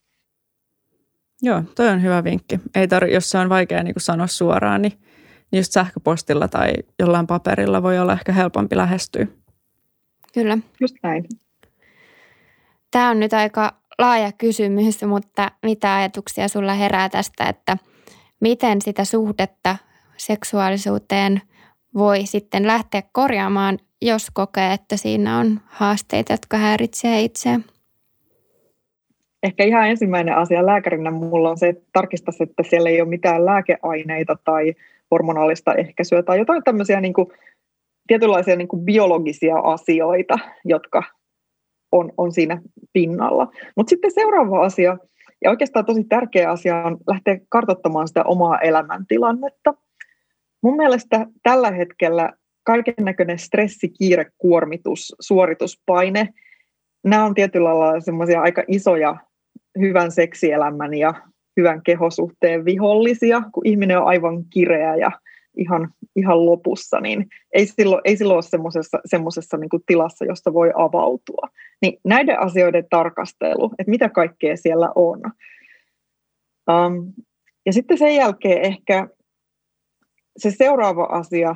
Joo, 1.45 1.63
toi 1.75 1.89
on 1.89 2.01
hyvä 2.01 2.23
vinkki. 2.23 2.60
Ei 2.75 2.88
tarvi, 2.88 3.13
jos 3.13 3.29
se 3.29 3.38
on 3.38 3.49
vaikea 3.49 3.84
niin 3.84 3.93
kuin 3.93 4.01
sanoa 4.01 4.27
suoraan, 4.27 4.82
niin, 4.82 4.93
niin 5.51 5.60
just 5.60 5.71
sähköpostilla 5.71 6.47
tai 6.47 6.73
jollain 6.99 7.27
paperilla 7.27 7.84
voi 7.84 7.99
olla 7.99 8.13
ehkä 8.13 8.32
helpompi 8.32 8.77
lähestyä. 8.77 9.27
Kyllä. 10.34 10.58
Just 10.79 10.95
näin. 11.03 11.25
Tämä 12.91 13.10
on 13.10 13.19
nyt 13.19 13.34
aika 13.34 13.73
laaja 13.99 14.32
kysymys, 14.32 15.03
mutta 15.03 15.51
mitä 15.63 15.95
ajatuksia 15.95 16.47
sulla 16.47 16.73
herää 16.73 17.10
tästä, 17.10 17.45
että 17.45 17.77
miten 18.39 18.82
sitä 18.82 19.06
suhdetta 19.06 19.75
seksuaalisuuteen 20.17 21.41
voi 21.93 22.25
sitten 22.25 22.67
lähteä 22.67 23.03
korjaamaan, 23.12 23.79
jos 24.01 24.27
kokee, 24.34 24.73
että 24.73 24.97
siinä 24.97 25.38
on 25.38 25.62
haasteita, 25.65 26.34
jotka 26.34 26.58
häiritsee 26.58 27.21
itseä? 27.21 27.60
Ehkä 29.43 29.63
ihan 29.63 29.89
ensimmäinen 29.89 30.38
asia 30.38 30.65
lääkärinä 30.65 31.12
mulla 31.12 31.49
on 31.49 31.58
se, 31.58 31.69
että 31.69 31.84
tarkistaisi, 31.93 32.43
että 32.43 32.63
siellä 32.63 32.89
ei 32.89 33.01
ole 33.01 33.10
mitään 33.10 33.45
lääkeaineita 33.45 34.38
tai 34.43 34.73
hormonaalista 35.12 35.73
ehkäisyä 35.73 36.23
tai 36.23 36.38
jotain 36.38 36.63
tämmöisiä 36.63 37.01
niin 37.01 37.13
kuin, 37.13 37.27
tietynlaisia 38.08 38.56
niin 38.56 38.67
kuin 38.67 38.86
biologisia 38.86 39.58
asioita, 39.58 40.39
jotka 40.65 41.03
on, 41.91 42.12
on 42.17 42.32
siinä 42.32 42.62
pinnalla. 42.93 43.51
Mutta 43.75 43.89
sitten 43.89 44.12
seuraava 44.12 44.65
asia, 44.65 44.97
ja 45.43 45.49
oikeastaan 45.49 45.86
tosi 45.86 46.03
tärkeä 46.03 46.51
asia 46.51 46.84
on 46.84 46.97
lähteä 47.08 47.38
kartoittamaan 47.49 48.08
sitä 48.08 48.23
omaa 48.23 48.60
elämäntilannetta. 48.60 49.73
Mun 50.63 50.77
mielestä 50.77 51.27
tällä 51.43 51.71
hetkellä 51.71 52.29
kaiken 52.63 52.95
näköinen 52.99 53.39
stressi, 53.39 53.89
kiire, 53.89 54.25
kuormitus, 54.38 55.15
suorituspaine, 55.19 56.29
nämä 57.03 57.25
on 57.25 57.34
tietyllä 57.34 57.79
lailla 57.79 57.99
semmoisia 57.99 58.41
aika 58.41 58.63
isoja 58.67 59.15
hyvän 59.79 60.12
seksielämän 60.12 60.93
ja 60.93 61.13
hyvän 61.57 61.81
kehosuhteen 61.83 62.65
vihollisia, 62.65 63.41
kun 63.51 63.67
ihminen 63.67 63.97
on 63.97 64.07
aivan 64.07 64.45
kireä 64.49 64.95
ja 64.95 65.12
ihan, 65.57 65.93
ihan 66.15 66.45
lopussa, 66.45 66.99
niin 66.99 67.27
ei 67.53 67.65
silloin, 67.65 68.01
ei 68.03 68.17
silloin 68.17 68.36
ole 68.36 68.41
semmoisessa, 68.41 68.99
semmoisessa 69.05 69.57
niin 69.57 69.69
tilassa, 69.86 70.25
josta 70.25 70.53
voi 70.53 70.71
avautua. 70.75 71.49
Niin 71.81 71.99
näiden 72.03 72.39
asioiden 72.39 72.86
tarkastelu, 72.89 73.71
että 73.79 73.91
mitä 73.91 74.09
kaikkea 74.09 74.57
siellä 74.57 74.89
on. 74.95 75.21
Um, 76.71 77.13
ja 77.65 77.73
sitten 77.73 77.97
sen 77.97 78.15
jälkeen 78.15 78.62
ehkä 78.62 79.07
se 80.38 80.51
seuraava 80.51 81.03
asia, 81.03 81.55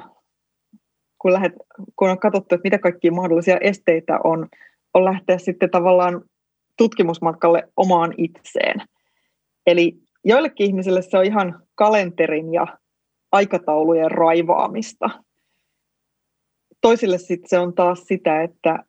kun, 1.21 1.33
lähdet, 1.33 1.53
kun 1.95 2.09
on 2.09 2.19
katsottu, 2.19 2.55
että 2.55 2.63
mitä 2.63 2.79
kaikkia 2.79 3.11
mahdollisia 3.11 3.57
esteitä 3.57 4.19
on, 4.23 4.47
on 4.93 5.05
lähteä 5.05 5.37
sitten 5.37 5.69
tavallaan 5.69 6.21
tutkimusmatkalle 6.77 7.63
omaan 7.77 8.13
itseen. 8.17 8.81
Eli 9.67 9.97
joillekin 10.23 10.65
ihmisille 10.65 11.01
se 11.01 11.17
on 11.17 11.25
ihan 11.25 11.63
kalenterin 11.75 12.53
ja 12.53 12.67
aikataulujen 13.31 14.11
raivaamista. 14.11 15.09
Toisille 16.81 17.17
sitten 17.17 17.49
se 17.49 17.59
on 17.59 17.73
taas 17.73 18.03
sitä, 18.03 18.43
että 18.43 18.83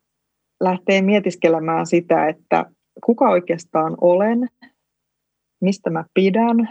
lähtee 0.59 1.01
mietiskelemään 1.01 1.85
sitä, 1.85 2.27
että 2.27 2.65
kuka 3.05 3.29
oikeastaan 3.29 3.97
olen, 4.01 4.47
mistä 5.61 5.89
mä 5.89 6.05
pidän, 6.13 6.69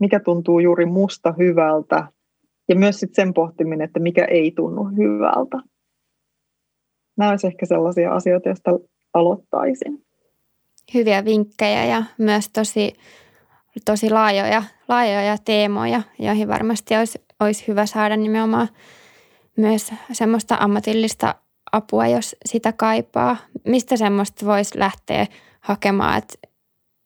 mikä 0.00 0.20
tuntuu 0.20 0.60
juuri 0.60 0.86
musta 0.86 1.34
hyvältä 1.38 2.06
ja 2.68 2.76
myös 2.76 3.00
sit 3.00 3.14
sen 3.14 3.34
pohtiminen, 3.34 3.84
että 3.84 4.00
mikä 4.00 4.24
ei 4.24 4.52
tunnu 4.56 4.84
hyvältä. 4.84 5.56
Nämä 7.16 7.30
olisivat 7.30 7.54
ehkä 7.54 7.66
sellaisia 7.66 8.14
asioita, 8.14 8.48
joista 8.48 8.70
aloittaisin. 9.14 10.09
Hyviä 10.94 11.24
vinkkejä 11.24 11.84
ja 11.84 12.02
myös 12.18 12.48
tosi, 12.48 12.94
tosi 13.84 14.10
laajoja, 14.10 14.62
laajoja 14.88 15.38
teemoja, 15.38 16.02
joihin 16.18 16.48
varmasti 16.48 16.96
olisi, 16.96 17.20
olisi 17.40 17.64
hyvä 17.68 17.86
saada 17.86 18.16
nimenomaan 18.16 18.68
myös 19.56 19.92
semmoista 20.12 20.56
ammatillista 20.60 21.34
apua, 21.72 22.06
jos 22.06 22.36
sitä 22.46 22.72
kaipaa. 22.72 23.36
Mistä 23.66 23.96
semmoista 23.96 24.46
voisi 24.46 24.78
lähteä 24.78 25.26
hakemaan, 25.60 26.18
että, 26.18 26.34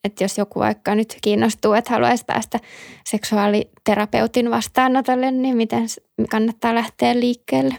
että 0.05 0.25
jos 0.25 0.39
joku 0.39 0.61
vaikka 0.61 0.95
nyt 0.95 1.17
kiinnostuu, 1.23 1.73
että 1.73 1.91
haluaisi 1.91 2.25
päästä 2.25 2.61
seksuaaliterapeutin 3.05 4.51
vastaanotolle, 4.51 5.31
niin 5.31 5.57
miten 5.57 5.87
kannattaa 6.31 6.75
lähteä 6.75 7.21
liikkeelle? 7.21 7.75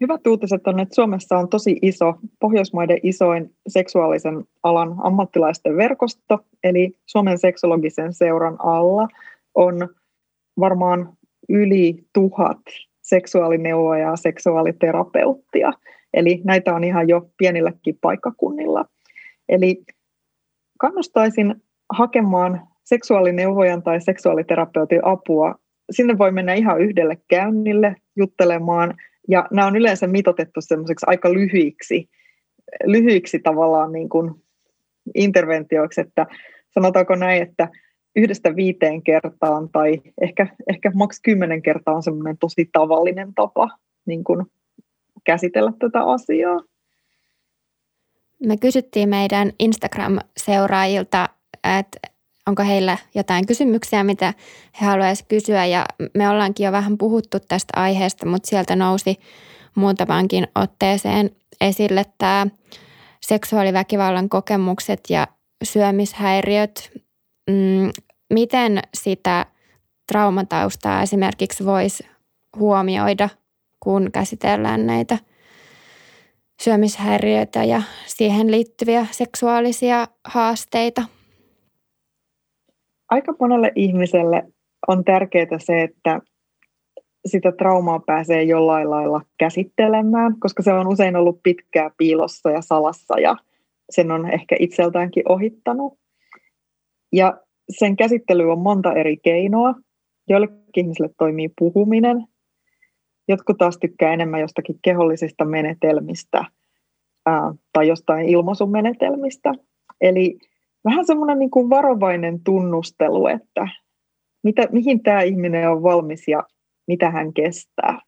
Hyvät 0.00 0.26
uutiset 0.26 0.66
on, 0.66 0.80
että 0.80 0.94
Suomessa 0.94 1.38
on 1.38 1.48
tosi 1.48 1.78
iso, 1.82 2.14
Pohjoismaiden 2.40 2.98
isoin 3.02 3.54
seksuaalisen 3.68 4.44
alan 4.62 4.94
ammattilaisten 4.98 5.76
verkosto, 5.76 6.38
eli 6.64 6.92
Suomen 7.06 7.38
seksologisen 7.38 8.12
seuran 8.12 8.56
alla 8.58 9.08
on 9.54 9.88
varmaan 10.60 11.12
yli 11.48 12.04
tuhat 12.12 12.58
seksuaalineuvoja 13.02 14.10
ja 14.10 14.16
seksuaaliterapeuttia. 14.16 15.72
Eli 16.14 16.40
näitä 16.44 16.74
on 16.74 16.84
ihan 16.84 17.08
jo 17.08 17.30
pienilläkin 17.36 17.98
paikkakunnilla. 18.00 18.84
Eli 19.48 19.84
kannustaisin 20.78 21.54
hakemaan 21.92 22.60
seksuaalineuvojan 22.84 23.82
tai 23.82 24.00
seksuaaliterapeutin 24.00 25.04
apua. 25.04 25.54
Sinne 25.90 26.18
voi 26.18 26.32
mennä 26.32 26.54
ihan 26.54 26.80
yhdelle 26.80 27.18
käynnille 27.28 27.96
juttelemaan, 28.16 28.94
ja 29.28 29.48
nämä 29.50 29.66
on 29.66 29.76
yleensä 29.76 30.06
mitotettu 30.06 30.60
semmoiseksi 30.60 31.06
aika 31.08 31.32
lyhyiksi, 31.32 32.08
lyhyiksi 32.84 33.38
tavallaan 33.38 33.92
niin 33.92 34.08
kuin 34.08 34.34
interventioiksi, 35.14 36.00
että 36.00 36.26
sanotaanko 36.74 37.14
näin, 37.14 37.42
että 37.42 37.68
yhdestä 38.16 38.56
viiteen 38.56 39.02
kertaan 39.02 39.68
tai 39.68 40.02
ehkä, 40.20 40.46
ehkä 40.70 40.92
maks 40.94 41.20
kymmenen 41.20 41.62
kertaa 41.62 41.94
on 41.94 42.02
semmoinen 42.02 42.38
tosi 42.38 42.68
tavallinen 42.72 43.34
tapa 43.34 43.68
niin 44.06 44.24
kuin 44.24 44.46
käsitellä 45.24 45.72
tätä 45.78 46.02
asiaa. 46.04 46.60
Me 48.46 48.56
kysyttiin 48.56 49.08
meidän 49.08 49.52
Instagram-seuraajilta, 49.58 51.28
että 51.78 52.15
onko 52.46 52.62
heillä 52.62 52.98
jotain 53.14 53.46
kysymyksiä, 53.46 54.04
mitä 54.04 54.34
he 54.80 54.86
haluaisivat 54.86 55.28
kysyä. 55.28 55.66
Ja 55.66 55.86
me 56.14 56.28
ollaankin 56.28 56.66
jo 56.66 56.72
vähän 56.72 56.98
puhuttu 56.98 57.40
tästä 57.40 57.80
aiheesta, 57.80 58.26
mutta 58.26 58.48
sieltä 58.48 58.76
nousi 58.76 59.16
muutamankin 59.74 60.48
otteeseen 60.54 61.30
esille 61.60 62.04
tämä 62.18 62.46
seksuaaliväkivallan 63.20 64.28
kokemukset 64.28 65.00
ja 65.08 65.28
syömishäiriöt. 65.64 66.90
Mm, 67.50 67.90
miten 68.32 68.82
sitä 68.94 69.46
traumataustaa 70.12 71.02
esimerkiksi 71.02 71.64
voisi 71.64 72.06
huomioida, 72.56 73.28
kun 73.80 74.10
käsitellään 74.12 74.86
näitä 74.86 75.18
syömishäiriöitä 76.62 77.64
ja 77.64 77.82
siihen 78.06 78.50
liittyviä 78.50 79.06
seksuaalisia 79.10 80.08
haasteita? 80.24 81.15
Aika 83.10 83.34
monelle 83.40 83.72
ihmiselle 83.74 84.42
on 84.88 85.04
tärkeää 85.04 85.58
se, 85.58 85.82
että 85.82 86.20
sitä 87.26 87.52
traumaa 87.52 88.00
pääsee 88.06 88.42
jollain 88.42 88.90
lailla 88.90 89.20
käsittelemään, 89.38 90.34
koska 90.40 90.62
se 90.62 90.72
on 90.72 90.88
usein 90.88 91.16
ollut 91.16 91.40
pitkää 91.42 91.90
piilossa 91.98 92.50
ja 92.50 92.60
salassa 92.60 93.20
ja 93.20 93.36
sen 93.90 94.10
on 94.10 94.30
ehkä 94.30 94.56
itseltäänkin 94.58 95.22
ohittanut. 95.28 95.98
Ja 97.12 97.40
sen 97.70 97.96
käsittely 97.96 98.52
on 98.52 98.58
monta 98.58 98.92
eri 98.92 99.16
keinoa. 99.16 99.74
Joillekin 100.28 100.64
ihmisille 100.76 101.10
toimii 101.18 101.50
puhuminen. 101.58 102.26
Jotkut 103.28 103.58
taas 103.58 103.78
tykkää 103.78 104.12
enemmän 104.12 104.40
jostakin 104.40 104.78
kehollisista 104.82 105.44
menetelmistä 105.44 106.44
ää, 107.26 107.54
tai 107.72 107.88
jostain 107.88 108.28
ilmaisumenetelmistä. 108.28 109.52
Eli 110.00 110.38
vähän 110.86 111.06
semmoinen 111.06 111.38
niin 111.38 111.50
kuin 111.50 111.70
varovainen 111.70 112.40
tunnustelu, 112.44 113.26
että 113.26 113.68
mitä, 114.44 114.68
mihin 114.72 115.02
tämä 115.02 115.22
ihminen 115.22 115.70
on 115.70 115.82
valmis 115.82 116.28
ja 116.28 116.42
mitä 116.86 117.10
hän 117.10 117.32
kestää. 117.32 117.98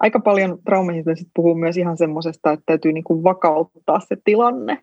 Aika 0.00 0.20
paljon 0.20 0.58
traumaihmiset 0.64 1.28
puhuu 1.34 1.54
myös 1.54 1.76
ihan 1.76 1.98
semmoisesta, 1.98 2.52
että 2.52 2.62
täytyy 2.66 2.92
niin 2.92 3.04
kuin 3.04 3.24
vakauttaa 3.24 4.00
se 4.00 4.16
tilanne, 4.24 4.78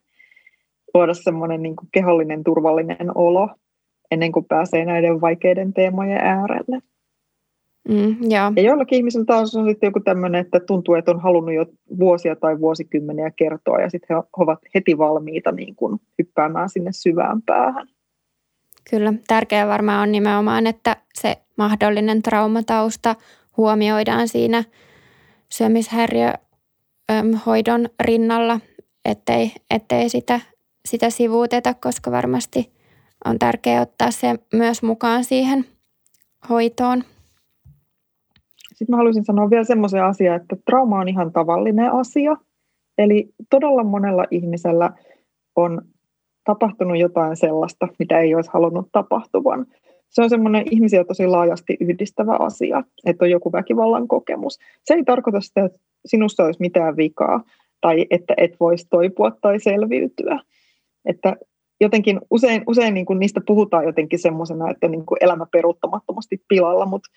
luoda 0.93 1.13
semmoinen 1.13 1.61
niin 1.61 1.75
kuin 1.75 1.89
kehollinen 1.91 2.43
turvallinen 2.43 3.17
olo 3.17 3.49
ennen 4.11 4.31
kuin 4.31 4.45
pääsee 4.45 4.85
näiden 4.85 5.21
vaikeiden 5.21 5.73
teemojen 5.73 6.17
äärelle. 6.17 6.79
Mm, 7.89 8.15
ja. 8.29 8.53
ja 8.55 8.61
joillakin 8.61 8.97
ihmisillä 8.97 9.25
taas 9.25 9.55
on 9.55 9.69
sitten 9.69 9.87
joku 9.87 9.99
tämmöinen, 9.99 10.41
että 10.41 10.59
tuntuu, 10.59 10.95
että 10.95 11.11
on 11.11 11.19
halunnut 11.19 11.55
jo 11.55 11.65
vuosia 11.99 12.35
tai 12.35 12.59
vuosikymmeniä 12.59 13.31
kertoa 13.35 13.81
ja 13.81 13.89
sitten 13.89 14.17
he 14.17 14.23
ovat 14.37 14.59
heti 14.75 14.97
valmiita 14.97 15.51
niin 15.51 15.75
kuin 15.75 15.99
hyppäämään 16.19 16.69
sinne 16.69 16.91
syvään 16.91 17.41
päähän. 17.41 17.87
Kyllä, 18.89 19.13
tärkeää 19.27 19.67
varmaan 19.67 20.03
on 20.03 20.11
nimenomaan, 20.11 20.67
että 20.67 20.97
se 21.13 21.37
mahdollinen 21.57 22.21
traumatausta 22.21 23.15
huomioidaan 23.57 24.27
siinä 24.27 24.63
syömishäiriöhoidon 25.49 27.89
rinnalla, 27.99 28.59
ettei, 29.05 29.51
ettei 29.69 30.09
sitä, 30.09 30.39
sitä 30.85 31.09
sivuuteta, 31.09 31.73
koska 31.73 32.11
varmasti 32.11 32.71
on 33.25 33.39
tärkeää 33.39 33.81
ottaa 33.81 34.11
se 34.11 34.35
myös 34.53 34.83
mukaan 34.83 35.23
siihen 35.23 35.65
hoitoon. 36.49 37.03
Sitten 38.81 38.93
mä 38.93 38.97
haluaisin 38.97 39.25
sanoa 39.25 39.49
vielä 39.49 39.63
semmoisen 39.63 40.03
asian, 40.03 40.35
että 40.35 40.55
trauma 40.65 40.99
on 40.99 41.07
ihan 41.07 41.31
tavallinen 41.31 41.91
asia. 41.93 42.37
Eli 42.97 43.29
todella 43.49 43.83
monella 43.83 44.25
ihmisellä 44.31 44.91
on 45.55 45.81
tapahtunut 46.43 46.97
jotain 46.97 47.35
sellaista, 47.35 47.87
mitä 47.99 48.19
ei 48.19 48.35
olisi 48.35 48.49
halunnut 48.53 48.89
tapahtuvan. 48.91 49.65
Se 50.09 50.21
on 50.21 50.29
semmoinen 50.29 50.65
ihmisiä 50.71 51.03
tosi 51.03 51.27
laajasti 51.27 51.77
yhdistävä 51.79 52.35
asia, 52.39 52.83
että 53.05 53.25
on 53.25 53.31
joku 53.31 53.51
väkivallan 53.51 54.07
kokemus. 54.07 54.59
Se 54.83 54.93
ei 54.93 55.03
tarkoita 55.03 55.41
sitä, 55.41 55.65
että 55.65 55.79
sinussa 56.05 56.43
olisi 56.43 56.61
mitään 56.61 56.97
vikaa 56.97 57.43
tai 57.81 58.05
että 58.09 58.33
et 58.37 58.55
voisi 58.59 58.87
toipua 58.89 59.31
tai 59.41 59.59
selviytyä. 59.59 60.39
Että 61.05 61.35
jotenkin 61.81 62.21
usein, 62.31 62.63
usein 62.67 62.93
niin 62.93 63.05
kuin 63.05 63.19
niistä 63.19 63.41
puhutaan 63.47 63.85
jotenkin 63.85 64.19
semmoisena, 64.19 64.69
että 64.69 64.87
niin 64.87 65.05
kuin 65.05 65.17
elämä 65.21 65.45
peruuttamattomasti 65.51 66.41
pilalla, 66.47 66.85
mutta 66.85 67.09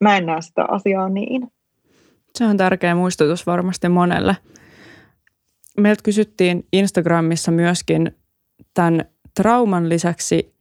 mä 0.00 0.16
en 0.16 0.26
näe 0.26 0.42
sitä 0.42 0.64
asiaa 0.68 1.08
niin. 1.08 1.48
Se 2.34 2.44
on 2.44 2.56
tärkeä 2.56 2.94
muistutus 2.94 3.46
varmasti 3.46 3.88
monelle. 3.88 4.36
Meiltä 5.80 6.02
kysyttiin 6.02 6.66
Instagramissa 6.72 7.52
myöskin 7.52 8.16
tämän 8.74 9.04
trauman 9.34 9.88
lisäksi 9.88 10.54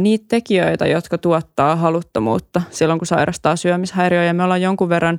niitä 0.00 0.24
tekijöitä, 0.28 0.86
jotka 0.86 1.18
tuottaa 1.18 1.76
haluttomuutta 1.76 2.62
silloin, 2.70 2.98
kun 2.98 3.06
sairastaa 3.06 3.56
syömishäiriöjä. 3.56 4.32
Me 4.32 4.44
ollaan 4.44 4.62
jonkun 4.62 4.88
verran 4.88 5.18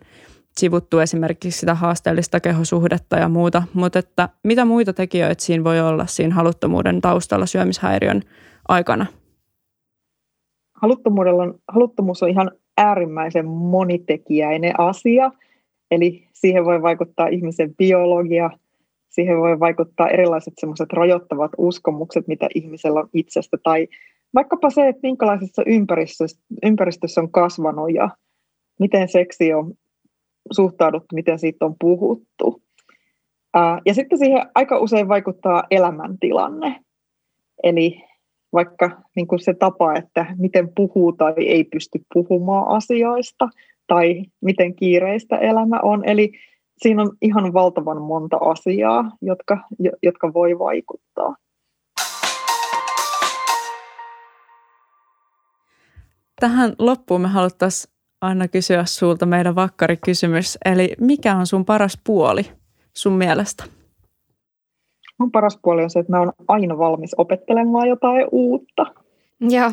sivuttu 0.58 1.00
esimerkiksi 1.00 1.60
sitä 1.60 1.76
haasteellista 1.76 2.39
kehosuhdetta 2.39 3.17
ja 3.17 3.30
muuta, 3.30 3.63
mutta 3.74 4.00
että 4.00 4.30
mitä 4.43 4.65
muita 4.65 4.93
tekijöitä 4.93 5.43
siinä 5.43 5.63
voi 5.63 5.80
olla 5.80 6.06
siinä 6.06 6.36
haluttomuuden 6.36 7.02
taustalla 7.02 7.45
syömishäiriön 7.45 8.21
aikana? 8.67 9.06
Haluttomuudella 10.82 11.43
on, 11.43 11.60
haluttomuus 11.67 12.24
on 12.24 12.30
ihan 12.30 12.52
äärimmäisen 12.82 13.48
monitekijäinen 13.48 14.80
asia, 14.80 15.32
eli 15.91 16.28
siihen 16.34 16.65
voi 16.65 16.82
vaikuttaa 16.82 17.28
ihmisen 17.28 17.76
biologia, 17.76 18.50
siihen 19.10 19.38
voi 19.38 19.60
vaikuttaa 19.60 20.10
erilaiset 20.10 20.54
semmoiset 20.58 20.94
rajoittavat 20.94 21.52
uskomukset, 21.58 22.28
mitä 22.28 22.48
ihmisellä 22.56 23.00
on 23.00 23.10
itsestä, 23.13 23.58
tai 23.63 23.88
vaikkapa 24.36 24.70
se, 24.70 24.88
että 24.88 25.00
minkälaisessa 25.04 25.63
ympäristössä, 25.65 26.41
ympäristössä 26.63 27.22
on 27.22 27.32
kasvanut 27.32 27.94
ja 27.94 28.10
miten 28.80 29.08
seksi 29.08 29.54
on 29.54 29.74
suhtauduttu, 30.52 31.15
miten 31.15 31.39
siitä 31.39 31.65
on 31.65 31.76
puhuttu. 31.80 32.62
Ja 33.86 33.94
sitten 33.94 34.17
siihen 34.17 34.41
aika 34.56 34.80
usein 34.80 35.08
vaikuttaa 35.08 35.63
elämäntilanne. 35.72 36.80
Eli 37.63 38.04
vaikka 38.54 39.02
niin 39.16 39.28
kuin 39.28 39.40
se 39.40 39.54
tapa, 39.54 39.96
että 39.96 40.26
miten 40.38 40.70
puhuu 40.76 41.14
tai 41.14 41.34
ei 41.38 41.64
pysty 41.64 42.00
puhumaan 42.14 42.68
asioista, 42.78 43.50
tai 43.88 44.24
miten 44.42 44.76
kiireistä 44.76 45.38
elämä 45.38 45.80
on. 45.84 46.06
Eli 46.06 46.32
siinä 46.78 47.02
on 47.02 47.12
ihan 47.22 47.54
valtavan 47.54 48.02
monta 48.02 48.38
asiaa, 48.38 49.12
jotka, 49.22 49.58
jotka 50.04 50.34
voi 50.34 50.60
vaikuttaa. 50.60 51.36
Tähän 56.40 56.76
loppuun 56.80 57.22
me 57.22 57.28
haluttaisiin 57.28 57.94
Anna 58.22 58.48
kysyä 58.48 58.86
sulta 58.86 59.26
meidän 59.26 59.56
vakkarikysymys. 59.56 60.58
Eli 60.66 60.94
mikä 61.00 61.36
on 61.36 61.48
sun 61.48 61.66
paras 61.66 62.00
puoli 62.04 62.42
sun 62.94 63.14
mielestä? 63.14 63.81
Mun 65.21 65.31
paras 65.31 65.60
puoli 65.62 65.84
on 65.84 65.89
se, 65.89 65.99
että 65.99 66.12
mä 66.12 66.19
oon 66.19 66.34
aina 66.47 66.77
valmis 66.77 67.15
opettelemaan 67.17 67.89
jotain 67.89 68.27
uutta. 68.31 68.86
Joo, 69.39 69.71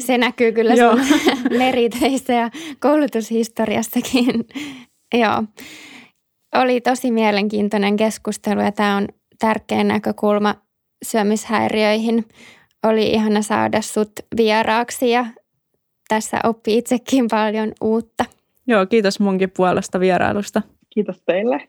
se 0.00 0.18
näkyy 0.18 0.52
kyllä 0.52 0.74
Joo. 0.74 0.96
sun 0.96 1.04
meriteissä 1.58 2.32
ja 2.32 2.50
koulutushistoriassakin. 2.80 4.46
Joo, 5.14 5.44
oli 6.54 6.80
tosi 6.80 7.10
mielenkiintoinen 7.10 7.96
keskustelu 7.96 8.60
ja 8.60 8.72
tämä 8.72 8.96
on 8.96 9.08
tärkeä 9.38 9.84
näkökulma 9.84 10.54
syömishäiriöihin. 11.04 12.24
Oli 12.86 13.10
ihana 13.10 13.42
saada 13.42 13.80
sut 13.82 14.12
vieraaksi 14.36 15.10
ja 15.10 15.26
tässä 16.08 16.40
oppi 16.44 16.78
itsekin 16.78 17.26
paljon 17.30 17.72
uutta. 17.80 18.24
Joo, 18.66 18.86
kiitos 18.86 19.20
munkin 19.20 19.50
puolesta 19.56 20.00
vierailusta. 20.00 20.62
Kiitos 20.90 21.22
teille. 21.26 21.68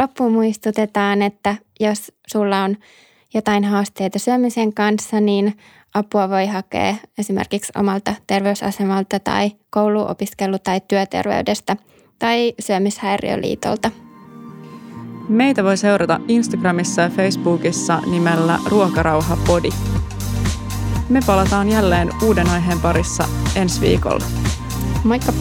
Loppuun 0.00 0.32
muistutetaan, 0.32 1.22
että 1.22 1.56
jos 1.80 2.12
sulla 2.26 2.62
on 2.62 2.76
jotain 3.34 3.64
haasteita 3.64 4.18
syömisen 4.18 4.74
kanssa, 4.74 5.20
niin 5.20 5.56
apua 5.94 6.30
voi 6.30 6.46
hakea 6.46 6.94
esimerkiksi 7.18 7.72
omalta 7.78 8.14
terveysasemalta 8.26 9.20
tai 9.20 9.50
kouluopiskelu- 9.50 10.58
tai 10.64 10.80
työterveydestä 10.88 11.76
tai 12.18 12.54
syömishäiriöliitolta. 12.60 13.90
Meitä 15.28 15.64
voi 15.64 15.76
seurata 15.76 16.20
Instagramissa 16.28 17.02
ja 17.02 17.10
Facebookissa 17.10 18.02
nimellä 18.10 18.58
Ruokarauha-podi. 18.66 19.70
Me 21.08 21.20
palataan 21.26 21.68
jälleen 21.68 22.10
uuden 22.22 22.50
aiheen 22.50 22.80
parissa 22.80 23.28
ensi 23.56 23.80
viikolla. 23.80 24.24
Moikka! 25.04 25.32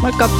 Moikka! 0.00 0.30